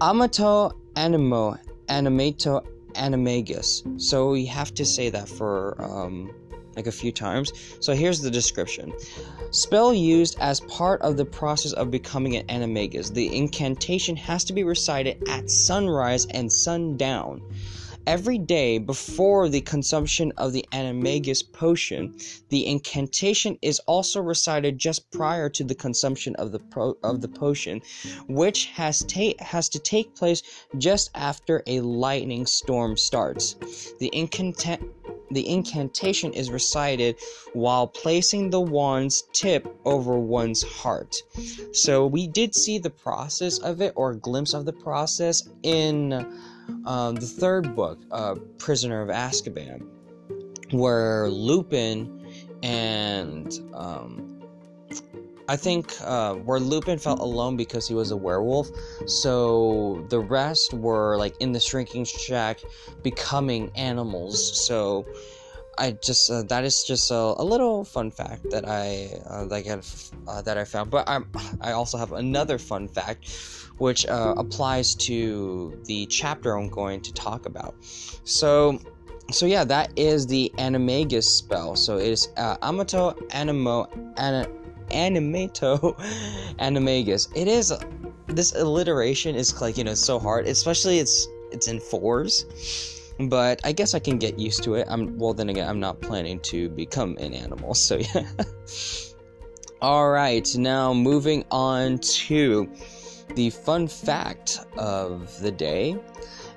Amato 0.01 0.71
animo 0.95 1.57
animato 1.87 2.65
animagus. 2.93 4.01
So 4.01 4.31
we 4.31 4.45
have 4.45 4.73
to 4.75 4.85
say 4.85 5.09
that 5.09 5.27
for 5.27 5.81
um, 5.81 6.33
like 6.79 6.87
a 6.87 6.91
few 6.91 7.11
times. 7.11 7.51
So 7.81 7.93
here's 7.93 8.21
the 8.21 8.31
description. 8.31 8.93
Spell 9.51 9.93
used 9.93 10.37
as 10.39 10.61
part 10.61 11.01
of 11.01 11.17
the 11.17 11.25
process 11.25 11.73
of 11.73 11.91
becoming 11.91 12.37
an 12.37 12.47
animagus. 12.47 13.13
The 13.13 13.35
incantation 13.35 14.15
has 14.15 14.45
to 14.45 14.53
be 14.53 14.63
recited 14.63 15.21
at 15.27 15.49
sunrise 15.49 16.25
and 16.27 16.51
sundown. 16.51 17.41
Every 18.07 18.37
day 18.37 18.77
before 18.77 19.49
the 19.49 19.61
consumption 19.61 20.31
of 20.37 20.53
the 20.53 20.65
animagus 20.71 21.43
potion, 21.51 22.15
the 22.47 22.65
incantation 22.65 23.57
is 23.61 23.79
also 23.81 24.21
recited 24.21 24.79
just 24.79 25.11
prior 25.11 25.49
to 25.49 25.63
the 25.63 25.75
consumption 25.75 26.33
of 26.37 26.51
the 26.51 26.59
pro- 26.59 26.97
of 27.03 27.21
the 27.21 27.27
potion, 27.27 27.81
which 28.27 28.67
has 28.67 29.03
ta- 29.03 29.37
has 29.39 29.69
to 29.69 29.79
take 29.79 30.15
place 30.15 30.41
just 30.77 31.11
after 31.13 31.61
a 31.67 31.81
lightning 31.81 32.45
storm 32.45 32.95
starts. 32.97 33.55
The 33.99 34.09
incantation 34.13 34.89
the 35.31 35.47
incantation 35.47 36.33
is 36.33 36.49
recited 36.49 37.17
while 37.53 37.87
placing 37.87 38.49
the 38.49 38.59
wand's 38.59 39.23
tip 39.33 39.67
over 39.85 40.17
one's 40.19 40.63
heart. 40.63 41.15
So 41.73 42.05
we 42.05 42.27
did 42.27 42.55
see 42.55 42.79
the 42.79 42.89
process 42.89 43.59
of 43.59 43.81
it, 43.81 43.93
or 43.95 44.11
a 44.11 44.17
glimpse 44.17 44.53
of 44.53 44.65
the 44.65 44.73
process, 44.73 45.47
in 45.63 46.13
um, 46.85 47.15
the 47.15 47.25
third 47.25 47.75
book, 47.75 47.99
uh, 48.11 48.35
Prisoner 48.57 49.01
of 49.01 49.09
Azkaban, 49.09 49.87
where 50.71 51.29
Lupin 51.29 52.15
and 52.61 53.59
um, 53.73 54.28
I 55.49 55.55
think 55.55 55.95
uh, 56.03 56.35
where 56.35 56.59
Lupin 56.59 56.99
felt 56.99 57.19
alone 57.19 57.57
because 57.57 57.87
he 57.87 57.95
was 57.95 58.11
a 58.11 58.17
werewolf, 58.17 58.69
so 59.07 60.05
the 60.09 60.19
rest 60.19 60.75
were 60.75 61.17
like 61.17 61.35
in 61.39 61.53
the 61.53 61.59
Shrieking 61.59 62.05
Shack, 62.05 62.59
becoming 63.01 63.71
animals. 63.75 64.63
So 64.67 65.07
I 65.79 65.93
just 66.03 66.29
uh, 66.29 66.43
that 66.43 66.65
is 66.65 66.83
just 66.83 67.09
a, 67.09 67.15
a, 67.15 67.43
little 67.43 67.83
fun 67.83 68.11
fact 68.11 68.43
that 68.51 68.69
I 68.69 69.09
uh, 69.25 69.45
that 69.45 69.65
I 69.65 70.29
uh, 70.29 70.41
that 70.43 70.59
I 70.59 70.65
found. 70.65 70.91
But 70.91 71.09
i 71.09 71.19
I 71.61 71.71
also 71.71 71.97
have 71.97 72.11
another 72.11 72.59
fun 72.59 72.87
fact, 72.87 73.27
which 73.79 74.05
uh, 74.05 74.35
applies 74.37 74.93
to 75.07 75.81
the 75.85 76.05
chapter 76.05 76.55
I'm 76.59 76.69
going 76.69 77.01
to 77.01 77.11
talk 77.11 77.47
about. 77.47 77.73
So 78.23 78.79
so 79.31 79.45
yeah, 79.45 79.63
that 79.63 79.93
is 79.95 80.27
the 80.27 80.51
animagus 80.57 81.23
spell. 81.23 81.75
So 81.75 81.97
it 81.97 82.07
is 82.07 82.29
uh, 82.37 82.57
Amato 82.61 83.15
Animo 83.31 83.87
Ana, 84.17 84.47
Animato 84.91 85.95
Animagus. 86.59 87.29
It 87.35 87.47
is 87.47 87.73
this 88.27 88.55
alliteration 88.55 89.35
is 89.35 89.59
like 89.61 89.77
you 89.77 89.83
know 89.83 89.93
so 89.93 90.19
hard, 90.19 90.47
especially 90.47 90.99
it's 90.99 91.27
it's 91.51 91.67
in 91.67 91.79
fours. 91.79 92.45
But 93.19 93.59
I 93.65 93.73
guess 93.73 93.93
I 93.93 93.99
can 93.99 94.17
get 94.17 94.39
used 94.39 94.63
to 94.63 94.75
it. 94.75 94.87
I'm 94.89 95.17
well. 95.17 95.33
Then 95.33 95.49
again, 95.49 95.67
I'm 95.67 95.79
not 95.79 95.99
planning 95.99 96.39
to 96.41 96.69
become 96.69 97.17
an 97.17 97.33
animal, 97.33 97.73
so 97.85 97.97
yeah. 97.97 98.25
All 99.81 100.09
right, 100.09 100.47
now 100.55 100.93
moving 100.93 101.45
on 101.51 101.99
to 101.99 102.69
the 103.35 103.49
fun 103.49 103.87
fact 103.87 104.59
of 104.77 105.39
the 105.41 105.51
day, 105.51 105.97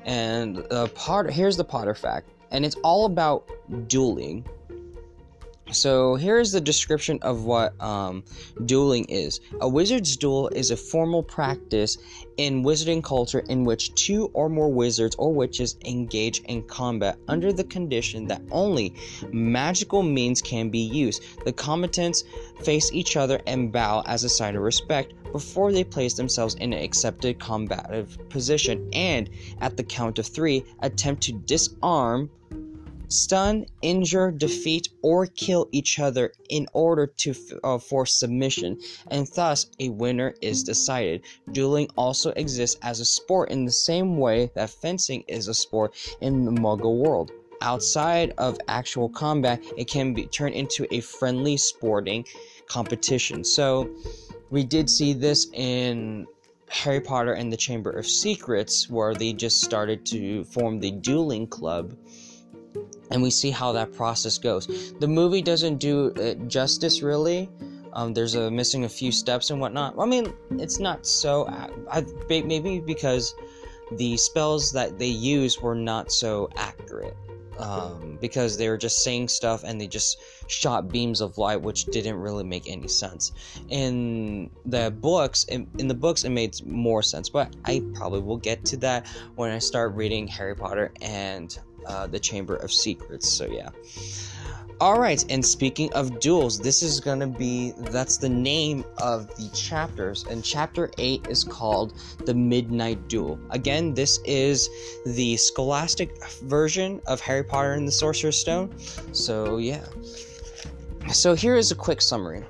and 0.04 0.56
the 0.56 0.90
Potter. 0.94 1.30
Here's 1.30 1.56
the 1.56 1.64
Potter 1.64 1.94
fact, 1.94 2.28
and 2.50 2.64
it's 2.64 2.76
all 2.84 3.06
about 3.06 3.48
dueling 3.88 4.46
so 5.73 6.14
here's 6.14 6.52
the 6.52 6.61
description 6.61 7.19
of 7.23 7.45
what 7.45 7.81
um, 7.83 8.23
dueling 8.64 9.05
is. 9.07 9.41
A 9.61 9.69
wizard's 9.69 10.17
duel 10.17 10.49
is 10.49 10.71
a 10.71 10.76
formal 10.76 11.23
practice 11.23 11.99
in 12.37 12.62
wizarding 12.62 13.02
culture 13.02 13.41
in 13.49 13.64
which 13.64 13.95
two 13.95 14.31
or 14.33 14.49
more 14.49 14.73
wizards 14.73 15.17
or 15.17 15.33
witches 15.33 15.76
engage 15.85 16.41
in 16.41 16.62
combat 16.62 17.19
under 17.29 17.52
the 17.52 17.64
condition 17.64 18.26
that 18.26 18.43
only 18.50 18.95
magical 19.33 20.02
means 20.02 20.41
can 20.41 20.69
be 20.69 20.79
used. 20.79 21.23
The 21.45 21.52
combatants 21.52 22.25
face 22.62 22.93
each 22.93 23.17
other 23.17 23.41
and 23.47 23.73
bow 23.73 24.02
as 24.07 24.25
a 24.25 24.29
sign 24.29 24.57
of 24.57 24.62
respect 24.62 25.14
before 25.33 25.73
they 25.73 25.85
place 25.85 26.14
themselves 26.14 26.55
in 26.57 26.73
an 26.73 26.83
accepted 26.83 27.38
combative 27.38 28.19
position 28.29 28.88
and, 28.93 29.31
at 29.61 29.76
the 29.76 29.83
count 29.83 30.19
of 30.19 30.26
three, 30.26 30.64
attempt 30.81 31.23
to 31.23 31.33
disarm 31.33 32.31
stun, 33.12 33.66
injure, 33.83 34.31
defeat, 34.31 34.88
or 35.02 35.26
kill 35.26 35.69
each 35.71 35.99
other 35.99 36.33
in 36.49 36.66
order 36.73 37.07
to 37.07 37.35
uh, 37.62 37.78
force 37.78 38.14
submission, 38.14 38.78
and 39.09 39.26
thus 39.35 39.66
a 39.78 39.90
winner 39.90 40.35
is 40.40 40.62
decided. 40.62 41.23
Dueling 41.52 41.88
also 41.97 42.31
exists 42.31 42.78
as 42.83 43.00
a 43.00 43.04
sport 43.04 43.50
in 43.50 43.64
the 43.64 43.73
same 43.73 44.16
way 44.16 44.50
that 44.54 44.71
fencing 44.71 45.25
is 45.28 45.49
a 45.49 45.54
sport 45.54 45.95
in 46.21 46.45
the 46.45 46.50
Muggle 46.52 46.99
world. 46.99 47.31
Outside 47.61 48.35
of 48.38 48.59
actual 48.66 49.09
combat, 49.09 49.62
it 49.76 49.87
can 49.87 50.14
be 50.14 50.26
turned 50.26 50.54
into 50.54 50.87
a 50.92 51.00
friendly 51.00 51.57
sporting 51.57 52.25
competition. 52.66 53.45
So, 53.45 53.88
we 54.50 54.64
did 54.64 54.90
see 54.90 55.12
this 55.12 55.47
in 55.52 56.26
Harry 56.69 57.00
Potter 57.00 57.35
and 57.35 57.52
the 57.52 57.57
Chamber 57.57 57.90
of 57.90 58.07
Secrets, 58.07 58.88
where 58.88 59.14
they 59.14 59.33
just 59.33 59.62
started 59.62 60.07
to 60.07 60.45
form 60.45 60.81
the 60.81 60.90
dueling 60.90 61.47
club 61.47 61.95
and 63.12 63.23
we 63.23 63.31
see 63.31 63.50
how 63.50 63.73
that 63.73 63.92
process 63.92 64.38
goes. 64.38 64.95
The 64.99 65.07
movie 65.07 65.42
doesn't 65.42 65.76
do 65.76 66.07
it 66.16 66.49
justice 66.49 67.02
really. 67.02 67.50
Um, 67.92 68.14
there's 68.14 68.35
a 68.37 68.50
missing 68.50 68.85
a 68.85 68.88
few 68.88 69.12
steps 69.12 69.50
and 69.50 69.61
whatnot. 69.61 69.95
I 69.99 70.07
mean, 70.07 70.33
it's 70.52 70.78
not 70.78 71.07
so. 71.07 71.47
I, 71.90 72.04
maybe 72.28 72.81
because 72.81 73.35
the 73.99 74.16
spells 74.16 74.73
that 74.73 74.99
they 74.99 75.09
use 75.09 75.61
were 75.61 75.75
not 75.75 76.11
so 76.11 76.49
accurate. 76.57 77.16
Um, 77.59 78.19
because 78.21 78.57
they 78.57 78.71
were 78.71 78.78
just 78.78 79.04
saying 79.04 79.28
stuff 79.28 79.62
and 79.62 79.78
they 79.78 79.87
just 79.87 80.19
shot 80.49 80.88
beams 80.88 81.21
of 81.21 81.37
light, 81.37 81.61
which 81.61 81.85
didn't 81.85 82.16
really 82.16 82.42
make 82.45 82.69
any 82.69 82.88
sense. 82.88 83.33
In 83.69 84.50
the 84.64 84.90
books, 84.90 85.45
in, 85.45 85.69
in 85.78 85.87
the 85.87 85.95
books, 85.95 86.25
it 86.25 86.31
made 86.31 86.64
more 86.66 87.02
sense. 87.02 87.28
But 87.28 87.54
I 87.66 87.83
probably 87.95 88.21
will 88.21 88.38
get 88.38 88.64
to 88.64 88.78
that 88.78 89.07
when 89.37 89.50
I 89.50 89.59
start 89.59 89.95
reading 89.95 90.26
Harry 90.26 90.57
Potter 90.57 90.92
and 91.02 91.57
uh, 91.86 92.06
the 92.06 92.18
Chamber 92.18 92.56
of 92.56 92.72
Secrets. 92.72 93.28
So 93.28 93.46
yeah. 93.46 93.70
All 94.82 94.98
right, 94.98 95.24
and 95.30 95.46
speaking 95.46 95.92
of 95.92 96.18
duels, 96.18 96.58
this 96.58 96.82
is 96.82 96.98
gonna 96.98 97.28
be 97.28 97.72
that's 97.78 98.16
the 98.16 98.28
name 98.28 98.84
of 98.98 99.28
the 99.36 99.48
chapters, 99.54 100.24
and 100.28 100.42
chapter 100.42 100.90
8 100.98 101.28
is 101.28 101.44
called 101.44 101.94
The 102.26 102.34
Midnight 102.34 103.06
Duel. 103.06 103.38
Again, 103.50 103.94
this 103.94 104.18
is 104.24 104.68
the 105.06 105.36
scholastic 105.36 106.10
version 106.42 107.00
of 107.06 107.20
Harry 107.20 107.44
Potter 107.44 107.74
and 107.74 107.86
the 107.86 107.92
Sorcerer's 107.92 108.36
Stone. 108.36 108.76
So, 109.12 109.58
yeah. 109.58 109.84
So, 111.12 111.36
here 111.36 111.54
is 111.54 111.70
a 111.70 111.76
quick 111.76 112.02
summary. 112.02 112.42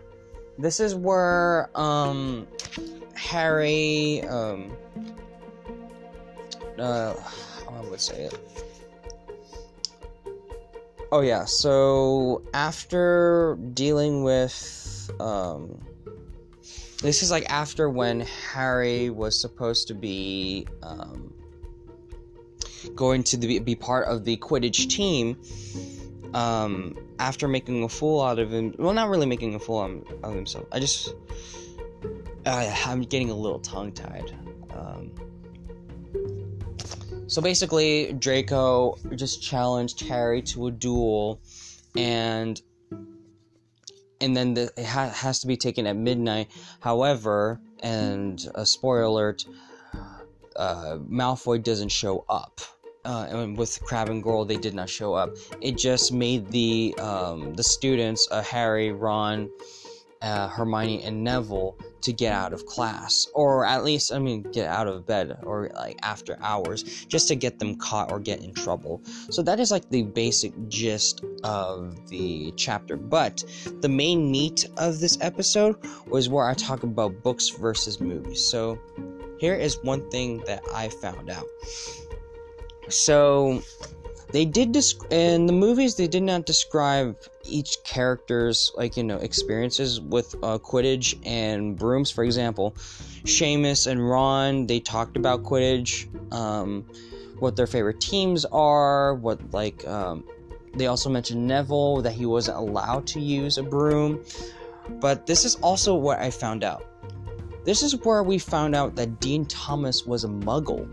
This 0.59 0.81
is 0.81 0.95
where 0.95 1.69
um, 1.75 2.47
Harry, 3.15 4.23
um, 4.23 4.73
uh, 6.79 7.13
I 7.71 7.81
would 7.91 8.01
say 8.01 8.23
it 8.23 8.72
Oh 11.13 11.21
yeah, 11.21 11.45
so 11.45 12.43
after 12.55 13.59
dealing 13.75 14.25
with 14.25 15.11
um 15.21 15.79
this 17.03 17.23
is 17.23 17.31
like 17.31 17.45
after 17.51 17.91
when 17.91 18.21
Harry 18.21 19.11
was 19.11 19.39
supposed 19.39 19.89
to 19.89 19.95
be 19.95 20.67
um 20.83 21.35
going 22.95 23.23
to 23.25 23.37
the, 23.37 23.59
be 23.59 23.75
part 23.75 24.09
of 24.09 24.25
the 24.25 24.39
Quidditch 24.39 24.89
team 24.89 25.37
um 26.33 26.97
after 27.19 27.47
making 27.47 27.85
a 27.85 27.91
fool 27.91 28.23
out 28.23 28.39
of 28.39 28.51
him 28.51 28.75
well 28.79 28.95
not 28.95 29.11
really 29.11 29.27
making 29.27 29.55
a 29.55 29.59
fool 29.59 30.03
of 30.23 30.35
himself. 30.35 30.67
I 30.73 30.81
just 30.81 31.15
uh, 32.47 32.75
i'm 32.87 33.03
getting 33.03 33.31
a 33.31 33.35
little 33.35 33.61
tongue 33.61 33.93
tied 33.93 34.35
um, 34.75 35.13
so 37.33 37.41
basically, 37.41 38.13
Draco 38.13 38.99
just 39.15 39.43
challenged 39.43 40.01
Harry 40.07 40.43
to 40.43 40.67
a 40.67 40.71
duel, 40.71 41.41
and 41.97 42.61
and 44.21 44.37
then 44.37 44.53
the, 44.53 44.71
it 44.77 44.85
ha- 44.85 45.09
has 45.09 45.41
to 45.41 45.47
be 45.47 45.57
taken 45.57 45.87
at 45.87 45.97
midnight. 45.97 46.51
However, 46.81 47.59
and 47.81 48.39
a 48.55 48.67
spoiler 48.67 49.05
alert, 49.05 49.47
uh, 50.57 50.99
Malfoy 51.09 51.63
doesn't 51.63 51.89
show 51.89 52.27
up. 52.29 52.61
Uh, 53.03 53.27
and 53.31 53.57
with 53.57 53.81
Crabbe 53.83 54.11
and 54.11 54.23
Goyle, 54.23 54.45
they 54.45 54.59
did 54.59 54.75
not 54.75 54.91
show 54.91 55.15
up. 55.15 55.31
It 55.63 55.79
just 55.79 56.13
made 56.13 56.51
the 56.51 56.95
um, 56.99 57.55
the 57.55 57.65
students, 57.65 58.29
uh, 58.31 58.43
Harry, 58.43 58.93
Ron, 58.93 59.49
uh, 60.21 60.49
Hermione, 60.49 61.03
and 61.03 61.25
Neville 61.25 61.79
to 62.03 62.13
get 62.13 62.33
out 62.33 62.53
of 62.53 62.67
class, 62.67 63.27
or 63.35 63.65
at 63.65 63.85
least, 63.85 64.13
I 64.13 64.19
mean, 64.19 64.43
get 64.53 64.67
out 64.67 64.87
of 64.87 65.07
bed, 65.07 65.39
or 65.43 65.71
like 65.75 65.99
after 66.03 66.39
hours, 66.43 67.05
just 67.07 67.29
to 67.29 67.35
get 67.35 67.59
them 67.59 67.77
caught 67.77 68.11
or 68.11 68.21
get 68.21 68.43
in 68.43 68.53
trouble. 68.55 69.03
So 69.31 69.43
that 69.43 69.61
is 69.61 69.71
like 69.71 69.89
the 69.91 70.03
basic 70.03 70.53
gist 70.69 71.25
of 71.45 71.97
the 72.09 72.53
chapter. 72.57 72.97
But 72.97 73.45
the 73.81 73.89
main 73.89 74.31
meat 74.31 74.69
of 74.77 75.01
this 75.01 75.19
episode 75.21 75.77
was 76.07 76.29
where 76.29 76.49
I 76.49 76.55
talk 76.55 76.83
about 76.83 77.23
books 77.23 77.49
versus 77.49 78.01
movies. 78.01 78.45
So 78.45 78.79
here 79.39 79.55
is 79.55 79.83
one 79.83 80.09
thing 80.11 80.43
that 80.47 80.63
I 80.75 80.89
found 80.89 81.31
out. 81.31 81.47
So 82.89 83.63
they 84.33 84.45
did 84.45 84.73
desc- 84.73 85.13
in 85.13 85.47
the 85.47 85.53
movies 85.53 85.97
they 85.97 86.09
did 86.09 86.23
not 86.23 86.47
describe 86.47 87.17
each 87.45 87.79
character's 87.85 88.73
like 88.77 88.97
you 88.97 89.05
know 89.05 89.17
experiences 89.17 90.01
with 90.01 90.35
uh, 90.43 90.59
quidditch 90.59 91.19
and 91.27 91.77
brooms. 91.77 92.11
For 92.11 92.25
example 92.25 92.73
Seamus 93.25 93.87
and 93.87 94.09
ron 94.09 94.67
they 94.67 94.81
talked 94.81 95.17
about 95.17 95.43
quidditch 95.43 96.07
um, 96.33 96.85
what 97.39 97.57
their 97.57 97.67
favorite 97.67 98.01
teams 98.01 98.45
are 98.47 99.15
what 99.15 99.53
like 99.53 99.87
um, 99.87 100.25
they 100.75 100.87
also 100.87 101.11
mentioned 101.11 101.47
neville 101.47 102.01
that 102.03 102.13
he 102.13 102.27
wasn't 102.27 102.57
allowed 102.57 103.07
to 103.09 103.21
use 103.21 103.59
a 103.59 103.63
broom. 103.63 104.25
But 105.01 105.27
this 105.27 105.45
is 105.45 105.55
also 105.57 105.95
what 105.95 106.19
i 106.19 106.31
found 106.31 106.65
out. 106.65 106.85
This 107.65 107.83
is 107.83 107.97
where 108.05 108.23
we 108.23 108.39
found 108.39 108.75
out 108.75 108.97
that 108.97 109.21
dean 109.21 109.47
thomas 109.47 110.07
was 110.07 110.25
a 110.25 110.29
muggle. 110.29 110.89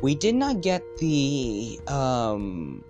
We 0.00 0.14
did 0.14 0.36
not 0.36 0.60
get 0.60 0.82
the 0.98 1.80
um, 1.88 2.84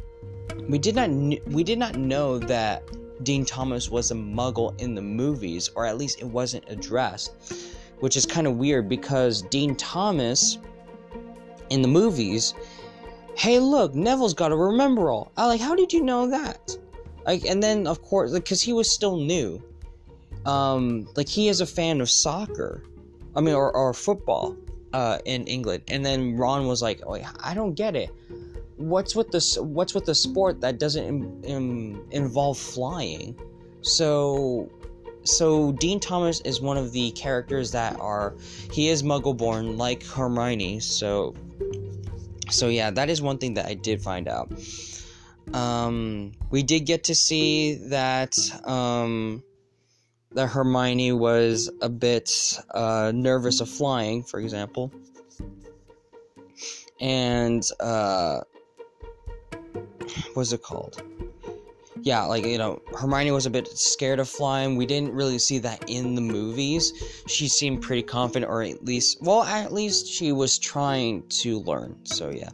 we 0.68 0.78
did 0.78 0.94
not 0.94 1.10
we 1.48 1.62
did 1.62 1.78
not 1.78 1.96
know 1.96 2.38
that 2.38 2.82
Dean 3.24 3.44
Thomas 3.44 3.90
was 3.90 4.10
a 4.10 4.14
muggle 4.14 4.78
in 4.80 4.94
the 4.94 5.02
movies 5.02 5.70
or 5.74 5.86
at 5.86 5.98
least 5.98 6.20
it 6.20 6.24
wasn't 6.24 6.64
addressed 6.68 7.32
which 8.00 8.16
is 8.16 8.24
kind 8.26 8.46
of 8.46 8.56
weird 8.56 8.88
because 8.88 9.42
Dean 9.42 9.74
Thomas 9.76 10.58
in 11.70 11.82
the 11.82 11.88
movies 11.88 12.54
hey 13.36 13.58
look 13.58 13.94
Neville's 13.94 14.34
got 14.34 14.52
a 14.52 14.56
Remembrall 14.56 15.30
I 15.36 15.46
like 15.46 15.60
how 15.60 15.74
did 15.74 15.92
you 15.92 16.02
know 16.02 16.28
that 16.28 16.76
like 17.26 17.44
and 17.44 17.62
then 17.62 17.86
of 17.86 18.02
course 18.02 18.32
because 18.32 18.62
he 18.62 18.72
was 18.72 18.92
still 18.92 19.16
new 19.16 19.62
um 20.46 21.08
like 21.16 21.28
he 21.28 21.48
is 21.48 21.60
a 21.60 21.66
fan 21.66 22.00
of 22.00 22.10
soccer 22.10 22.82
I 23.36 23.40
mean 23.40 23.54
or, 23.54 23.74
or 23.74 23.92
football 23.92 24.56
uh, 24.92 25.18
in 25.24 25.46
England. 25.46 25.84
And 25.88 26.04
then 26.04 26.36
Ron 26.36 26.66
was 26.66 26.82
like, 26.82 27.02
"Oh, 27.06 27.16
I 27.40 27.54
don't 27.54 27.74
get 27.74 27.96
it. 27.96 28.10
What's 28.78 29.14
with 29.14 29.30
the 29.30 29.62
what's 29.62 29.92
with 29.92 30.06
the 30.06 30.14
sport 30.14 30.60
that 30.62 30.78
doesn't 30.78 31.44
involve 31.44 32.58
flying?" 32.58 33.38
So, 33.82 34.70
so 35.24 35.72
Dean 35.72 36.00
Thomas 36.00 36.40
is 36.42 36.60
one 36.60 36.76
of 36.76 36.92
the 36.92 37.10
characters 37.12 37.70
that 37.72 37.98
are 38.00 38.34
he 38.72 38.88
is 38.88 39.02
Muggle-born, 39.02 39.76
like 39.76 40.04
Hermione. 40.04 40.80
So, 40.80 41.34
so 42.50 42.68
yeah, 42.68 42.90
that 42.90 43.10
is 43.10 43.20
one 43.20 43.38
thing 43.38 43.54
that 43.54 43.66
I 43.66 43.74
did 43.74 44.00
find 44.00 44.28
out. 44.28 44.52
Um, 45.52 46.32
we 46.50 46.62
did 46.62 46.80
get 46.80 47.04
to 47.04 47.14
see 47.14 47.74
that 47.88 48.36
um, 48.64 49.42
that 50.32 50.48
Hermione 50.48 51.12
was 51.12 51.70
a 51.80 51.88
bit 51.88 52.30
uh, 52.72 53.12
nervous 53.14 53.60
of 53.60 53.68
flying, 53.68 54.22
for 54.22 54.40
example. 54.40 54.92
And, 57.00 57.62
uh, 57.80 58.40
what's 60.34 60.52
it 60.52 60.62
called? 60.62 61.02
Yeah, 62.02 62.22
like, 62.24 62.44
you 62.46 62.58
know, 62.58 62.80
Hermione 62.96 63.32
was 63.32 63.46
a 63.46 63.50
bit 63.50 63.66
scared 63.68 64.20
of 64.20 64.28
flying. 64.28 64.76
We 64.76 64.86
didn't 64.86 65.12
really 65.12 65.38
see 65.38 65.58
that 65.58 65.90
in 65.90 66.14
the 66.14 66.20
movies. 66.20 66.92
She 67.26 67.48
seemed 67.48 67.82
pretty 67.82 68.02
confident, 68.02 68.50
or 68.50 68.62
at 68.62 68.84
least, 68.84 69.18
well, 69.20 69.42
at 69.42 69.72
least 69.72 70.06
she 70.06 70.30
was 70.32 70.58
trying 70.58 71.26
to 71.28 71.58
learn. 71.60 71.98
So, 72.04 72.30
yeah. 72.30 72.50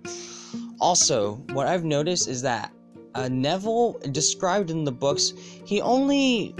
Also, 0.80 1.34
what 1.52 1.66
I've 1.66 1.84
noticed 1.84 2.26
is 2.26 2.40
that 2.42 2.72
uh, 3.14 3.28
Neville, 3.28 3.98
described 4.10 4.70
in 4.70 4.84
the 4.84 4.92
books, 4.92 5.32
he 5.64 5.80
only 5.80 6.54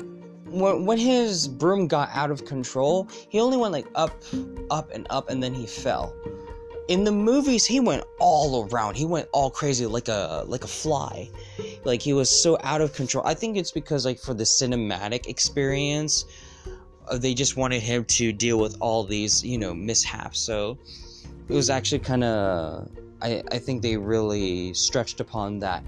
when, 0.54 0.87
when 0.87 0.98
his 0.98 1.48
broom 1.48 1.88
got 1.88 2.11
out 2.12 2.30
of 2.30 2.44
control, 2.44 3.09
he 3.28 3.40
only 3.40 3.57
went 3.57 3.72
like 3.72 3.87
up, 3.94 4.12
up, 4.70 4.90
and 4.92 5.07
up, 5.11 5.30
and 5.30 5.42
then 5.42 5.52
he 5.54 5.66
fell. 5.66 6.14
In 6.88 7.05
the 7.05 7.12
movies, 7.12 7.64
he 7.64 7.81
went 7.81 8.05
all 8.18 8.68
around. 8.68 8.97
He 8.97 9.07
went 9.07 9.29
all 9.33 9.51
crazy, 9.51 9.87
like 9.87 10.09
a 10.09 10.44
like 10.47 10.64
a 10.64 10.68
fly. 10.68 11.31
Like 11.85 12.03
he 12.03 12.12
was 12.12 12.29
so 12.29 12.59
out 12.62 12.81
of 12.81 12.92
control. 12.92 13.27
I 13.27 13.35
think 13.35 13.57
it's 13.57 13.70
because 13.70 14.05
like 14.05 14.18
for 14.18 14.35
the 14.35 14.44
cinematic 14.44 15.27
experience, 15.27 16.27
uh, 17.09 17.16
they 17.16 17.33
just 17.33 17.57
wanted 17.57 17.81
him 17.83 18.05
to 18.05 18.33
deal 18.33 18.59
with 18.59 18.77
all 18.81 19.05
these 19.05 19.42
you 19.42 19.57
know 19.57 19.73
mishaps. 19.75 20.38
So 20.40 20.79
it 21.49 21.55
was 21.55 21.70
actually 21.70 22.01
kind 22.01 22.25
of. 22.25 22.90
I, 23.23 23.42
I 23.51 23.59
think 23.59 23.81
they 23.81 23.97
really 23.97 24.75
stretched 24.75 25.20
upon 25.20 25.59
that 25.61 25.83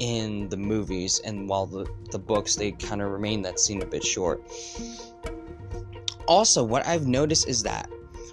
in 0.00 0.48
the 0.48 0.56
movies, 0.56 1.20
and 1.24 1.48
while 1.48 1.66
the, 1.66 1.86
the 2.10 2.18
books 2.18 2.56
they 2.56 2.72
kind 2.72 3.00
of 3.00 3.12
remain 3.12 3.42
that 3.42 3.60
scene 3.60 3.82
a 3.82 3.86
bit 3.86 4.02
short. 4.02 4.42
Also, 6.26 6.64
what 6.64 6.84
I've 6.86 7.06
noticed 7.06 7.46
is 7.46 7.62
that 7.62 7.88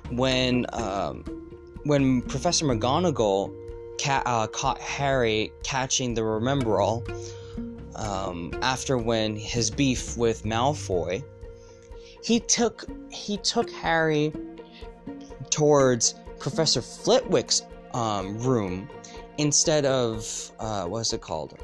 when 0.10 0.65
um, 0.74 1.24
when 1.84 2.22
Professor 2.24 2.65
McGonagall 2.65 3.54
ca- 4.00 4.24
uh, 4.26 4.48
caught 4.48 4.80
Harry 4.80 5.52
catching 5.63 6.13
the 6.13 6.22
Remembrall 6.22 7.04
um, 7.96 8.54
after 8.62 8.98
when 8.98 9.36
his 9.36 9.70
beef 9.70 10.18
with 10.18 10.44
Malfoy, 10.44 11.24
he 12.22 12.39
took 12.39 12.86
he 13.10 13.38
took 13.38 13.70
Harry 13.72 14.34
towards 15.50 16.15
Professor 16.39 16.82
Flitwick's 16.82 17.63
um, 17.94 18.38
room 18.39 18.89
instead 19.38 19.86
of 19.86 20.52
uh, 20.60 20.86
what's 20.86 21.13
it 21.13 21.22
called? 21.22 21.58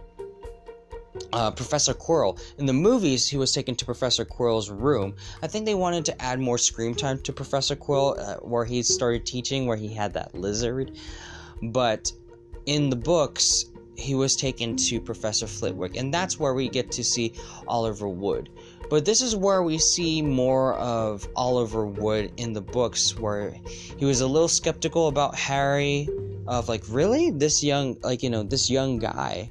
Uh, 1.33 1.51
Professor 1.51 1.93
Quirrell. 1.93 2.39
In 2.57 2.65
the 2.65 2.73
movies, 2.73 3.27
he 3.27 3.38
was 3.38 3.51
taken 3.51 3.75
to 3.75 3.85
Professor 3.85 4.25
Quirrell's 4.25 4.69
room. 4.69 5.15
I 5.41 5.47
think 5.47 5.65
they 5.65 5.75
wanted 5.75 6.05
to 6.05 6.21
add 6.21 6.39
more 6.39 6.57
screen 6.57 6.95
time 6.95 7.19
to 7.19 7.33
Professor 7.33 7.75
Quirrell, 7.75 8.19
uh, 8.19 8.35
where 8.38 8.65
he 8.65 8.81
started 8.83 9.25
teaching, 9.25 9.65
where 9.65 9.77
he 9.77 9.93
had 9.93 10.13
that 10.13 10.35
lizard. 10.35 10.97
But 11.61 12.11
in 12.65 12.89
the 12.89 12.95
books, 12.95 13.65
he 13.97 14.15
was 14.15 14.35
taken 14.35 14.75
to 14.75 14.99
Professor 14.99 15.47
Flitwick, 15.47 15.95
and 15.95 16.13
that's 16.13 16.39
where 16.39 16.53
we 16.53 16.69
get 16.69 16.91
to 16.91 17.03
see 17.03 17.33
Oliver 17.67 18.07
Wood. 18.09 18.49
But 18.89 19.05
this 19.05 19.21
is 19.21 19.35
where 19.35 19.63
we 19.63 19.77
see 19.77 20.21
more 20.21 20.75
of 20.75 21.27
Oliver 21.35 21.85
Wood 21.88 22.31
in 22.38 22.53
the 22.53 22.61
books, 22.61 23.17
where 23.17 23.55
he 23.97 24.05
was 24.05 24.21
a 24.21 24.27
little 24.27 24.47
skeptical 24.47 25.07
about 25.07 25.35
Harry 25.35 26.07
of 26.47 26.69
like 26.69 26.83
really 26.89 27.31
this 27.31 27.63
young 27.63 27.97
like 28.03 28.21
you 28.21 28.29
know 28.29 28.43
this 28.43 28.69
young 28.69 28.99
guy 28.99 29.49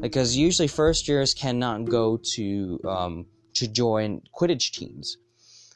because 0.00 0.36
usually 0.36 0.68
first 0.68 1.08
years 1.08 1.34
cannot 1.34 1.84
go 1.84 2.18
to 2.34 2.80
um, 2.88 3.26
to 3.54 3.68
join 3.68 4.22
Quidditch 4.34 4.72
teams. 4.72 5.16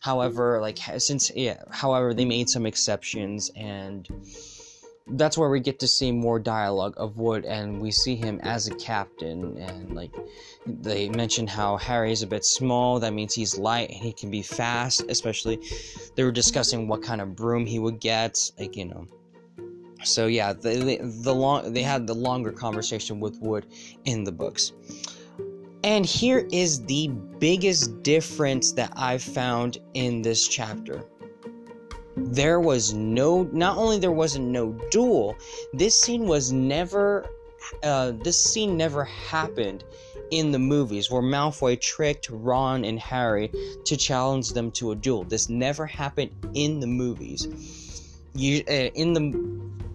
However, 0.01 0.61
like 0.61 0.79
since 0.99 1.31
yeah, 1.35 1.63
however 1.71 2.15
they 2.15 2.25
made 2.25 2.49
some 2.49 2.67
exceptions 2.67 3.51
and 3.57 4.09
that's 5.13 5.39
where 5.39 5.49
we 5.49 5.61
get 5.61 5.79
to 5.81 5.89
see 5.89 6.13
more 6.13 6.39
dialogue 6.39 6.95
of 6.97 7.17
Wood, 7.17 7.45
and 7.45 7.81
we 7.81 7.91
see 7.91 8.17
him 8.17 8.41
as 8.43 8.67
a 8.67 8.75
captain. 8.75 9.57
And 9.59 9.95
like 9.95 10.15
they 10.67 11.09
mentioned 11.09 11.51
how 11.51 11.77
Harry 11.77 12.13
is 12.13 12.23
a 12.23 12.27
bit 12.27 12.45
small, 12.45 13.01
that 13.01 13.13
means 13.13 13.35
he's 13.35 13.59
light 13.59 13.91
and 13.91 13.99
he 13.99 14.13
can 14.13 14.31
be 14.31 14.43
fast. 14.43 15.05
Especially, 15.09 15.61
they 16.15 16.25
were 16.25 16.33
discussing 16.33 16.89
what 16.89 17.03
kind 17.03 17.21
of 17.21 17.35
broom 17.35 17.67
he 17.67 17.79
would 17.79 18.01
get, 18.01 18.39
like 18.59 18.77
you 18.77 18.87
know. 18.87 19.09
So 20.05 20.27
yeah, 20.27 20.53
the 20.53 20.99
the 21.23 21.35
long 21.35 21.73
they 21.73 21.83
had 21.83 22.07
the 22.07 22.15
longer 22.15 22.53
conversation 22.53 23.21
with 23.21 23.39
Wood 23.41 23.67
in 24.05 24.25
the 24.25 24.33
books. 24.33 24.73
And 25.85 26.05
here 26.05 26.47
is 26.51 26.85
the 26.85 27.09
biggest 27.39 28.03
difference 28.03 28.73
that 28.73 28.93
I've 28.97 29.23
found 29.23 29.79
in 29.95 30.23
this 30.23 30.49
chapter 30.49 31.05
there 32.17 32.59
was 32.59 32.93
no 32.93 33.45
not 33.53 33.77
only 33.77 33.97
there 33.97 34.11
wasn't 34.11 34.45
no 34.45 34.73
duel 34.91 35.37
this 35.73 36.01
scene 36.01 36.27
was 36.27 36.51
never 36.51 37.25
uh, 37.83 38.13
this 38.23 38.43
scene 38.43 38.77
never 38.77 39.05
happened 39.05 39.85
in 40.31 40.53
the 40.53 40.59
movies 40.59 41.11
where 41.11 41.23
Malfoy 41.23 41.81
tricked 41.81 42.29
Ron 42.31 42.85
and 42.85 42.99
Harry 42.99 43.51
to 43.85 43.97
challenge 43.97 44.51
them 44.51 44.71
to 44.73 44.93
a 44.93 44.95
duel. 44.95 45.25
This 45.25 45.49
never 45.49 45.87
happened 45.87 46.31
in 46.55 46.81
the 46.81 46.87
movies. 46.87 47.49
You, 48.35 48.63
uh, 48.69 48.91
in 48.95 49.13
the 49.13 49.88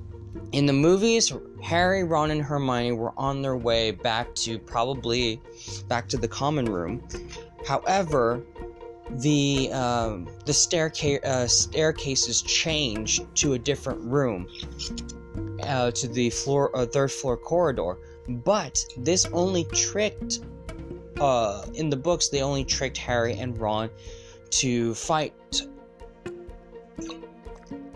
in 0.53 0.67
the 0.67 0.73
movies, 0.73 1.33
Harry, 1.61 2.03
Ron, 2.03 2.29
and 2.29 2.41
Hermione 2.41 2.91
were 2.91 3.11
on 3.17 3.41
their 3.41 3.57
way 3.57 3.89
back 3.89 4.33
to 4.35 4.59
probably 4.59 5.41
back 5.87 6.07
to 6.09 6.17
the 6.17 6.27
common 6.27 6.65
room. 6.65 7.03
However, 7.67 8.43
the 9.09 9.71
um, 9.73 10.29
the 10.45 10.53
staircase 10.53 11.23
uh, 11.23 11.47
staircases 11.47 12.43
changed 12.43 13.25
to 13.37 13.53
a 13.53 13.59
different 13.59 14.01
room, 14.01 14.47
uh, 15.63 15.91
to 15.91 16.07
the 16.07 16.29
floor 16.29 16.75
uh, 16.77 16.85
third 16.85 17.11
floor 17.11 17.35
corridor. 17.35 17.97
But 18.29 18.79
this 18.97 19.25
only 19.33 19.65
tricked. 19.65 20.39
Uh, 21.19 21.65
in 21.75 21.89
the 21.89 21.95
books, 21.95 22.29
they 22.29 22.41
only 22.41 22.65
tricked 22.65 22.97
Harry 22.97 23.35
and 23.37 23.57
Ron 23.57 23.89
to 24.49 24.93
fight 24.95 25.33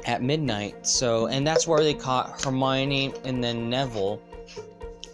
at 0.07 0.23
midnight. 0.23 0.87
So, 0.87 1.27
and 1.27 1.45
that's 1.45 1.67
where 1.67 1.83
they 1.83 1.93
caught 1.93 2.43
Hermione 2.43 3.13
and 3.25 3.43
then 3.43 3.69
Neville 3.69 4.21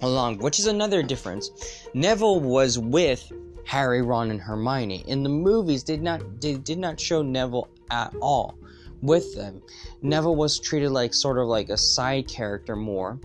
along, 0.01 0.37
which 0.37 0.59
is 0.59 0.67
another 0.67 1.01
difference. 1.03 1.49
Neville 1.93 2.39
was 2.39 2.77
with 2.77 3.31
Harry, 3.65 4.01
Ron, 4.01 4.31
and 4.31 4.39
Hermione. 4.39 5.03
In 5.07 5.23
the 5.23 5.29
movies, 5.29 5.83
did 5.83 6.01
not 6.01 6.41
they 6.41 6.55
did 6.55 6.77
not 6.77 6.99
show 6.99 7.21
Neville 7.21 7.67
at 7.89 8.13
all 8.21 8.55
with 9.01 9.35
them. 9.35 9.61
Neville 10.01 10.35
was 10.35 10.59
treated 10.59 10.91
like 10.91 11.13
sort 11.13 11.37
of 11.37 11.47
like 11.47 11.69
a 11.69 11.77
side 11.77 12.27
character 12.27 12.75
more. 12.75 13.19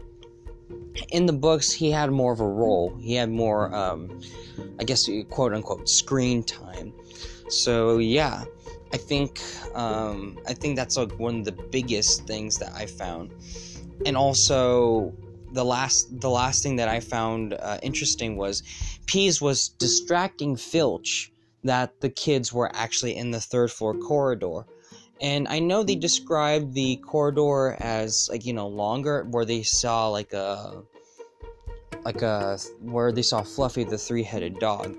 In 1.10 1.26
the 1.26 1.32
books, 1.32 1.70
he 1.70 1.90
had 1.90 2.10
more 2.10 2.32
of 2.32 2.40
a 2.40 2.46
role. 2.46 2.96
He 3.00 3.14
had 3.14 3.30
more, 3.30 3.74
um, 3.74 4.20
I 4.80 4.84
guess, 4.84 5.08
quote 5.30 5.54
unquote, 5.54 5.88
screen 5.88 6.42
time. 6.42 6.92
So 7.48 7.98
yeah, 7.98 8.44
I 8.92 8.96
think 8.96 9.40
um, 9.74 10.38
I 10.46 10.54
think 10.54 10.76
that's 10.76 10.96
like 10.96 11.18
one 11.18 11.40
of 11.40 11.44
the 11.44 11.52
biggest 11.52 12.26
things 12.26 12.58
that 12.58 12.72
I 12.74 12.86
found, 12.86 13.32
and 14.06 14.16
also 14.16 15.14
the 15.52 15.64
last 15.64 16.20
the 16.20 16.30
last 16.30 16.62
thing 16.62 16.76
that 16.76 16.88
I 16.88 17.00
found 17.00 17.54
uh, 17.54 17.78
interesting 17.82 18.36
was 18.36 18.62
Peeves 19.06 19.40
was 19.40 19.68
distracting 19.68 20.56
Filch 20.56 21.32
that 21.64 22.00
the 22.00 22.08
kids 22.08 22.52
were 22.52 22.70
actually 22.74 23.16
in 23.16 23.30
the 23.30 23.40
third 23.40 23.70
floor 23.70 23.94
corridor. 23.94 24.66
And 25.20 25.48
I 25.48 25.58
know 25.58 25.82
they 25.82 25.96
described 25.96 26.74
the 26.74 26.96
corridor 26.96 27.76
as 27.80 28.28
like 28.30 28.46
you 28.46 28.52
know 28.52 28.68
longer, 28.68 29.26
where 29.30 29.44
they 29.44 29.62
saw 29.62 30.08
like 30.08 30.32
a 30.32 30.82
like 32.04 32.22
a 32.22 32.58
where 32.80 33.12
they 33.12 33.22
saw 33.22 33.42
Fluffy 33.42 33.84
the 33.84 33.98
three-headed 33.98 34.58
dog. 34.58 34.96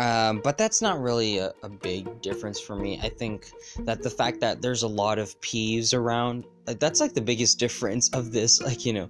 Um, 0.00 0.40
but 0.40 0.56
that's 0.56 0.80
not 0.80 0.98
really 0.98 1.36
a, 1.38 1.52
a, 1.62 1.68
big 1.68 2.22
difference 2.22 2.58
for 2.58 2.74
me. 2.74 2.98
I 3.02 3.10
think 3.10 3.52
that 3.80 4.02
the 4.02 4.08
fact 4.08 4.40
that 4.40 4.62
there's 4.62 4.82
a 4.82 4.88
lot 4.88 5.18
of 5.18 5.38
Peeves 5.42 5.92
around, 5.92 6.46
like 6.66 6.80
that's 6.80 7.00
like 7.00 7.12
the 7.12 7.20
biggest 7.20 7.58
difference 7.58 8.08
of 8.14 8.32
this, 8.32 8.62
like 8.68 8.86
you 8.86 8.94
know, 8.94 9.08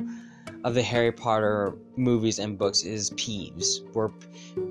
of 0.65 0.75
the 0.75 0.83
Harry 0.83 1.13
Potter 1.13 1.77
movies 1.95 2.41
and 2.41 2.59
books 2.59 2.83
is 2.83 3.13
Peeves. 3.13 3.89
Where 3.95 4.11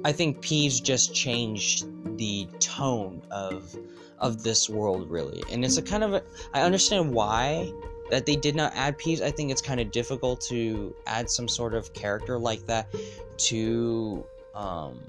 I 0.03 0.11
think 0.11 0.41
Peeves 0.41 0.83
just 0.83 1.15
changed 1.15 1.85
the 2.17 2.49
tone 2.59 3.21
of 3.31 3.73
of 4.17 4.43
this 4.43 4.69
world 4.69 5.09
really, 5.09 5.41
and 5.49 5.63
it's 5.63 5.77
a 5.77 5.81
kind 5.81 6.03
of 6.03 6.15
a, 6.15 6.23
I 6.53 6.63
understand 6.63 7.13
why 7.13 7.71
that 8.09 8.25
they 8.25 8.35
did 8.35 8.55
not 8.55 8.73
add 8.75 8.99
Peeves. 8.99 9.21
I 9.21 9.31
think 9.31 9.51
it's 9.51 9.61
kind 9.61 9.79
of 9.79 9.89
difficult 9.91 10.41
to 10.49 10.93
add 11.07 11.29
some 11.29 11.47
sort 11.47 11.73
of 11.73 11.93
character 11.93 12.37
like 12.37 12.65
that 12.65 12.93
to 13.37 14.25
um 14.53 14.99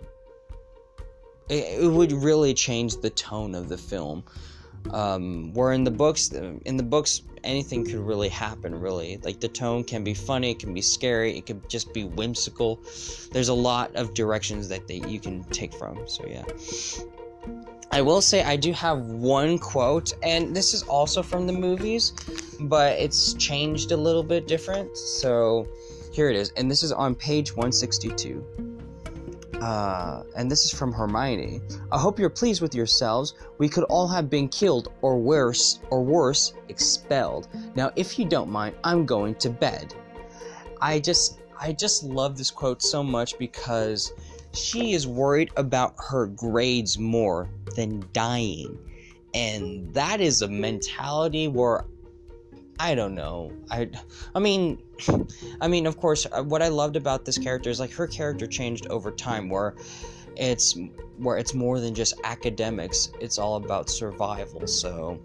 it, 1.51 1.83
it 1.83 1.89
would 1.89 2.13
really 2.13 2.55
change 2.55 2.97
the 2.99 3.11
tone 3.11 3.55
of 3.55 3.69
the 3.69 3.77
film. 3.77 4.25
Um, 4.93 5.53
where 5.53 5.73
in 5.73 5.85
the 5.85 5.91
books, 5.91 6.31
in 6.31 6.77
the 6.79 6.83
books, 6.83 7.21
anything 7.45 7.85
could 7.85 7.99
really 7.99 8.31
happen. 8.31 8.75
Really, 8.81 9.19
like 9.23 9.39
the 9.41 9.49
tone 9.49 9.85
can 9.85 10.03
be 10.05 10.15
funny, 10.15 10.53
it 10.53 10.59
can 10.59 10.73
be 10.73 10.81
scary, 10.81 11.37
it 11.37 11.45
could 11.45 11.69
just 11.69 11.93
be 11.93 12.05
whimsical. 12.05 12.81
There's 13.33 13.49
a 13.49 13.55
lot 13.55 13.95
of 13.95 14.15
directions 14.15 14.69
that 14.69 14.89
they 14.89 15.03
you 15.07 15.21
can 15.21 15.45
take 15.45 15.75
from. 15.75 16.09
So 16.09 16.25
yeah. 16.27 16.45
I 17.93 18.01
will 18.01 18.23
say 18.23 18.43
I 18.43 18.57
do 18.57 18.73
have 18.73 19.01
one 19.01 19.59
quote, 19.59 20.15
and 20.23 20.57
this 20.57 20.73
is 20.73 20.83
also 20.85 21.23
from 21.23 21.47
the 21.47 21.53
movies, 21.53 22.13
but 22.61 22.99
it's 22.99 23.35
changed 23.35 23.93
a 23.93 23.97
little 23.97 24.23
bit 24.23 24.47
different. 24.47 24.97
So 24.97 25.67
here 26.13 26.31
it 26.31 26.37
is, 26.37 26.51
and 26.57 26.71
this 26.71 26.83
is 26.83 26.93
on 26.93 27.15
page 27.15 27.55
162. 27.55 28.70
Uh, 29.61 30.23
and 30.37 30.51
this 30.51 30.65
is 30.65 30.73
from 30.73 30.93
Hermione. 30.93 31.61
I 31.93 31.99
hope 31.99 32.19
you're 32.19 32.31
pleased 32.31 32.63
with 32.63 32.75
yourselves. 32.75 33.35
We 33.59 33.69
could 33.69 33.85
all 33.85 34.09
have 34.09 34.31
been 34.31 34.49
killed, 34.49 34.93
or 35.03 35.19
worse, 35.19 35.81
or 35.91 36.03
worse, 36.03 36.55
expelled. 36.69 37.49
Now, 37.75 37.91
if 37.95 38.19
you 38.19 38.25
don't 38.25 38.51
mind, 38.51 38.77
I'm 38.85 39.05
going 39.05 39.35
to 39.37 39.51
bed. 39.51 39.95
I 40.81 40.99
just, 40.99 41.41
I 41.59 41.73
just 41.73 42.05
love 42.05 42.39
this 42.39 42.51
quote 42.51 42.83
so 42.83 43.03
much 43.03 43.39
because 43.39 44.13
she 44.53 44.95
is 44.95 45.07
worried 45.07 45.51
about 45.57 45.95
her 46.09 46.27
grades 46.27 46.99
more 46.99 47.49
than 47.77 48.05
dying, 48.13 48.79
and 49.35 49.93
that 49.95 50.21
is 50.21 50.43
a 50.43 50.49
mentality 50.49 51.49
where 51.49 51.85
I 52.81 52.95
don't 52.95 53.15
know. 53.15 53.53
I, 53.71 53.91
I 54.35 54.39
mean, 54.39 54.79
I 55.61 55.69
mean, 55.69 55.87
of 55.87 55.99
course, 55.99 56.27
uh, 56.33 56.43
what 56.43 56.63
I 56.63 56.69
loved 56.69 56.97
about 56.97 57.27
this 57.27 57.37
character 57.37 57.69
is 57.69 57.79
like 57.79 57.93
her 57.93 58.07
character 58.07 58.47
changed 58.47 58.87
over 58.87 59.11
time, 59.11 59.51
where 59.51 59.75
it's 60.35 60.79
where 61.19 61.37
it's 61.37 61.53
more 61.53 61.79
than 61.79 61.95
just 61.95 62.15
academics. 62.25 63.13
It's 63.21 63.37
all 63.37 63.57
about 63.57 63.91
survival. 63.91 64.67
So 64.67 65.21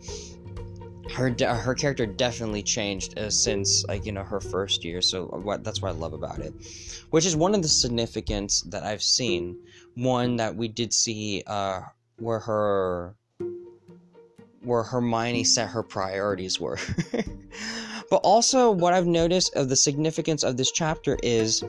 her 1.13 1.33
her 1.39 1.73
character 1.73 2.05
definitely 2.05 2.61
changed 2.61 3.17
uh, 3.17 3.29
since 3.29 3.85
like 3.85 4.05
you 4.05 4.11
know 4.11 4.23
her 4.23 4.41
first 4.41 4.83
year. 4.83 5.01
So 5.01 5.29
uh, 5.29 5.37
what 5.37 5.63
that's 5.63 5.81
what 5.81 5.89
I 5.89 5.95
love 5.95 6.11
about 6.11 6.39
it, 6.39 6.53
which 7.11 7.25
is 7.25 7.37
one 7.37 7.55
of 7.55 7.61
the 7.61 7.69
significance 7.69 8.63
that 8.63 8.83
I've 8.83 9.03
seen. 9.03 9.57
One 9.95 10.35
that 10.35 10.53
we 10.53 10.67
did 10.67 10.93
see 10.93 11.41
uh, 11.47 11.83
where 12.17 12.39
her 12.39 13.15
where 14.65 14.83
Hermione 14.83 15.43
set 15.43 15.69
her 15.69 15.83
priorities 15.83 16.59
were. 16.59 16.77
but 18.09 18.17
also, 18.17 18.71
what 18.71 18.93
I've 18.93 19.07
noticed 19.07 19.55
of 19.55 19.69
the 19.69 19.75
significance 19.75 20.43
of 20.43 20.57
this 20.57 20.71
chapter 20.71 21.17
is 21.23 21.63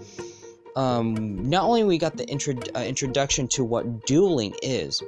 um, 0.76 1.48
not 1.48 1.64
only 1.64 1.84
we 1.84 1.98
got 1.98 2.16
the 2.16 2.26
intro- 2.26 2.54
uh, 2.74 2.80
introduction 2.80 3.48
to 3.48 3.64
what 3.64 4.06
dueling 4.06 4.54
is, 4.62 5.02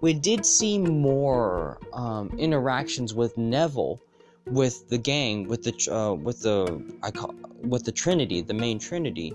we 0.00 0.12
did 0.12 0.44
see 0.44 0.78
more 0.78 1.78
um, 1.92 2.30
interactions 2.38 3.14
with 3.14 3.38
Neville, 3.38 4.00
with 4.46 4.88
the 4.88 4.98
gang, 4.98 5.48
with 5.48 5.62
the 5.62 5.94
uh, 5.94 6.14
with 6.14 6.42
the 6.42 6.82
I 7.02 7.10
call 7.10 7.34
with 7.62 7.84
the 7.84 7.92
Trinity, 7.92 8.42
the 8.42 8.54
main 8.54 8.78
Trinity. 8.78 9.32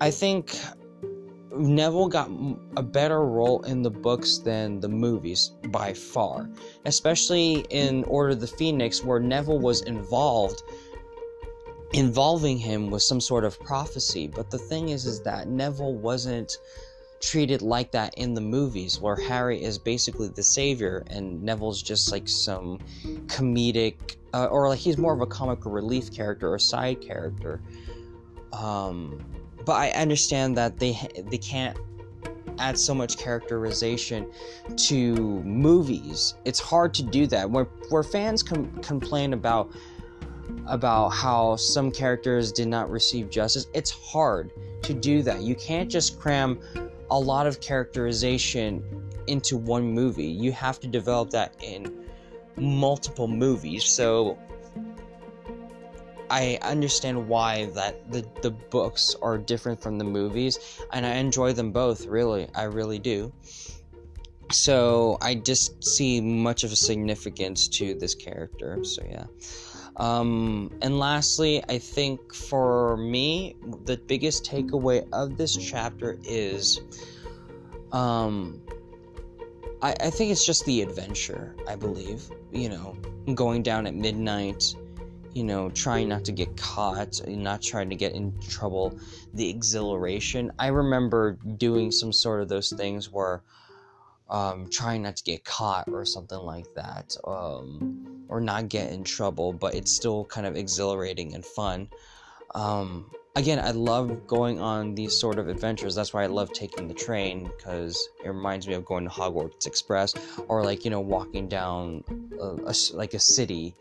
I 0.00 0.10
think 0.10 0.56
Neville 1.54 2.08
got 2.08 2.30
a 2.76 2.82
better 2.82 3.20
role 3.20 3.62
in 3.62 3.82
the 3.82 3.90
books 3.90 4.38
than 4.38 4.80
the 4.80 4.88
movies 4.88 5.52
by 5.68 5.92
far, 5.92 6.48
especially 6.86 7.66
in 7.70 8.04
Order 8.04 8.32
of 8.32 8.40
the 8.40 8.46
Phoenix, 8.46 9.04
where 9.04 9.20
Neville 9.20 9.58
was 9.58 9.82
involved, 9.82 10.62
involving 11.92 12.58
him 12.58 12.90
with 12.90 13.02
some 13.02 13.20
sort 13.20 13.44
of 13.44 13.60
prophecy. 13.60 14.26
But 14.26 14.50
the 14.50 14.58
thing 14.58 14.88
is, 14.88 15.04
is 15.04 15.20
that 15.22 15.48
Neville 15.48 15.94
wasn't 15.94 16.56
treated 17.20 17.62
like 17.62 17.92
that 17.92 18.14
in 18.14 18.34
the 18.34 18.40
movies, 18.40 18.98
where 19.00 19.16
Harry 19.16 19.62
is 19.62 19.78
basically 19.78 20.28
the 20.28 20.42
savior 20.42 21.04
and 21.08 21.42
Neville's 21.42 21.82
just 21.82 22.10
like 22.10 22.28
some 22.28 22.78
comedic, 23.26 24.16
uh, 24.32 24.46
or 24.46 24.68
like 24.68 24.78
he's 24.78 24.96
more 24.96 25.12
of 25.12 25.20
a 25.20 25.26
comic 25.26 25.60
relief 25.64 26.12
character 26.12 26.52
or 26.52 26.58
side 26.58 27.00
character. 27.00 27.60
Um, 28.52 29.18
but 29.64 29.72
I 29.72 29.90
understand 29.90 30.56
that 30.56 30.78
they 30.78 30.98
they 31.30 31.38
can't 31.38 31.76
add 32.58 32.78
so 32.78 32.94
much 32.94 33.18
characterization 33.18 34.30
to 34.76 35.14
movies. 35.42 36.34
It's 36.44 36.60
hard 36.60 36.94
to 36.94 37.02
do 37.02 37.26
that. 37.28 37.50
Where 37.50 37.64
where 37.88 38.02
fans 38.02 38.42
com- 38.42 38.70
complain 38.82 39.32
about 39.32 39.72
about 40.66 41.10
how 41.10 41.56
some 41.56 41.90
characters 41.90 42.52
did 42.52 42.68
not 42.68 42.90
receive 42.90 43.30
justice, 43.30 43.66
it's 43.74 43.90
hard 43.90 44.52
to 44.82 44.94
do 44.94 45.22
that. 45.22 45.42
You 45.42 45.54
can't 45.54 45.90
just 45.90 46.20
cram 46.20 46.60
a 47.10 47.18
lot 47.18 47.46
of 47.46 47.60
characterization 47.60 48.82
into 49.26 49.56
one 49.56 49.92
movie. 49.92 50.26
You 50.26 50.52
have 50.52 50.80
to 50.80 50.88
develop 50.88 51.30
that 51.30 51.54
in 51.62 52.06
multiple 52.56 53.28
movies. 53.28 53.84
So 53.84 54.38
I 56.32 56.58
understand 56.62 57.28
why 57.28 57.66
that 57.74 58.10
the, 58.10 58.26
the 58.40 58.50
books 58.50 59.14
are 59.20 59.36
different 59.36 59.82
from 59.82 59.98
the 59.98 60.04
movies, 60.04 60.58
and 60.90 61.04
I 61.04 61.16
enjoy 61.16 61.52
them 61.52 61.72
both, 61.72 62.06
really. 62.06 62.48
I 62.54 62.62
really 62.62 62.98
do. 62.98 63.30
So 64.50 65.18
I 65.20 65.34
just 65.34 65.84
see 65.84 66.22
much 66.22 66.64
of 66.64 66.72
a 66.72 66.76
significance 66.76 67.68
to 67.68 67.92
this 67.92 68.14
character. 68.14 68.82
So 68.82 69.02
yeah. 69.06 69.26
Um, 69.98 70.72
and 70.80 70.98
lastly, 70.98 71.62
I 71.68 71.76
think 71.76 72.34
for 72.34 72.96
me, 72.96 73.56
the 73.84 73.98
biggest 73.98 74.50
takeaway 74.50 75.06
of 75.12 75.36
this 75.36 75.54
chapter 75.54 76.18
is 76.24 76.80
um, 77.92 78.62
I, 79.82 79.94
I 80.00 80.08
think 80.08 80.30
it's 80.30 80.46
just 80.46 80.64
the 80.64 80.80
adventure, 80.80 81.54
I 81.68 81.76
believe. 81.76 82.22
You 82.52 82.70
know, 82.70 82.96
going 83.34 83.62
down 83.62 83.86
at 83.86 83.94
midnight, 83.94 84.74
you 85.34 85.44
know, 85.44 85.70
trying 85.70 86.08
not 86.08 86.24
to 86.26 86.32
get 86.32 86.56
caught, 86.56 87.20
not 87.26 87.62
trying 87.62 87.90
to 87.90 87.96
get 87.96 88.12
in 88.12 88.38
trouble, 88.40 88.98
the 89.34 89.48
exhilaration. 89.48 90.52
I 90.58 90.68
remember 90.68 91.38
doing 91.56 91.90
some 91.90 92.12
sort 92.12 92.42
of 92.42 92.48
those 92.48 92.70
things 92.70 93.10
where 93.10 93.42
um, 94.28 94.68
trying 94.70 95.02
not 95.02 95.16
to 95.16 95.24
get 95.24 95.44
caught 95.44 95.88
or 95.88 96.04
something 96.04 96.38
like 96.38 96.66
that, 96.74 97.16
um, 97.26 98.24
or 98.28 98.40
not 98.40 98.68
get 98.68 98.92
in 98.92 99.04
trouble, 99.04 99.52
but 99.52 99.74
it's 99.74 99.92
still 99.92 100.24
kind 100.24 100.46
of 100.46 100.56
exhilarating 100.56 101.34
and 101.34 101.44
fun. 101.44 101.88
Um, 102.54 103.10
again, 103.36 103.58
I 103.58 103.70
love 103.70 104.26
going 104.26 104.60
on 104.60 104.94
these 104.94 105.18
sort 105.18 105.38
of 105.38 105.48
adventures. 105.48 105.94
That's 105.94 106.12
why 106.12 106.24
I 106.24 106.26
love 106.26 106.52
taking 106.52 106.88
the 106.88 106.94
train 106.94 107.44
because 107.56 108.08
it 108.24 108.28
reminds 108.28 108.66
me 108.66 108.74
of 108.74 108.84
going 108.84 109.04
to 109.04 109.10
Hogwarts 109.10 109.66
Express 109.66 110.14
or 110.48 110.64
like 110.64 110.84
you 110.84 110.90
know 110.90 111.00
walking 111.00 111.48
down 111.48 112.04
a, 112.40 112.56
a, 112.66 112.74
like 112.94 113.14
a 113.14 113.20
city 113.20 113.74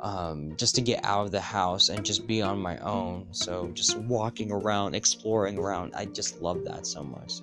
um, 0.00 0.54
just 0.56 0.74
to 0.74 0.80
get 0.80 1.04
out 1.04 1.26
of 1.26 1.32
the 1.32 1.40
house 1.40 1.88
and 1.88 2.04
just 2.04 2.26
be 2.26 2.42
on 2.42 2.58
my 2.58 2.78
own. 2.78 3.26
So 3.30 3.70
just 3.74 3.98
walking 3.98 4.52
around, 4.52 4.94
exploring 4.94 5.58
around. 5.58 5.94
I 5.94 6.06
just 6.06 6.40
love 6.40 6.64
that 6.64 6.86
so 6.86 7.02
much. 7.02 7.40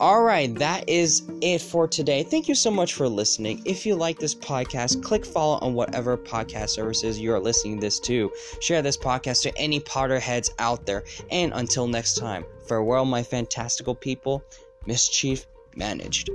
All 0.00 0.22
right, 0.22 0.54
that 0.56 0.88
is 0.88 1.22
it 1.40 1.60
for 1.60 1.86
today. 1.86 2.22
Thank 2.22 2.48
you 2.48 2.54
so 2.54 2.70
much 2.70 2.94
for 2.94 3.08
listening. 3.08 3.62
If 3.64 3.86
you 3.86 3.94
like 3.94 4.18
this 4.18 4.34
podcast, 4.34 5.02
click 5.02 5.24
follow 5.24 5.58
on 5.60 5.74
whatever 5.74 6.16
podcast 6.16 6.70
services 6.70 7.18
you 7.18 7.32
are 7.32 7.40
listening 7.40 7.78
this 7.78 8.00
to. 8.00 8.30
Share 8.60 8.82
this 8.82 8.96
podcast 8.96 9.42
to 9.42 9.56
any 9.56 9.80
Potterheads 9.80 10.50
out 10.58 10.86
there. 10.86 11.04
And 11.30 11.52
until 11.54 11.86
next 11.86 12.18
time, 12.18 12.44
farewell, 12.66 13.04
my 13.04 13.22
fantastical 13.22 13.94
people. 13.94 14.44
Mischief 14.86 15.46
managed. 15.76 16.30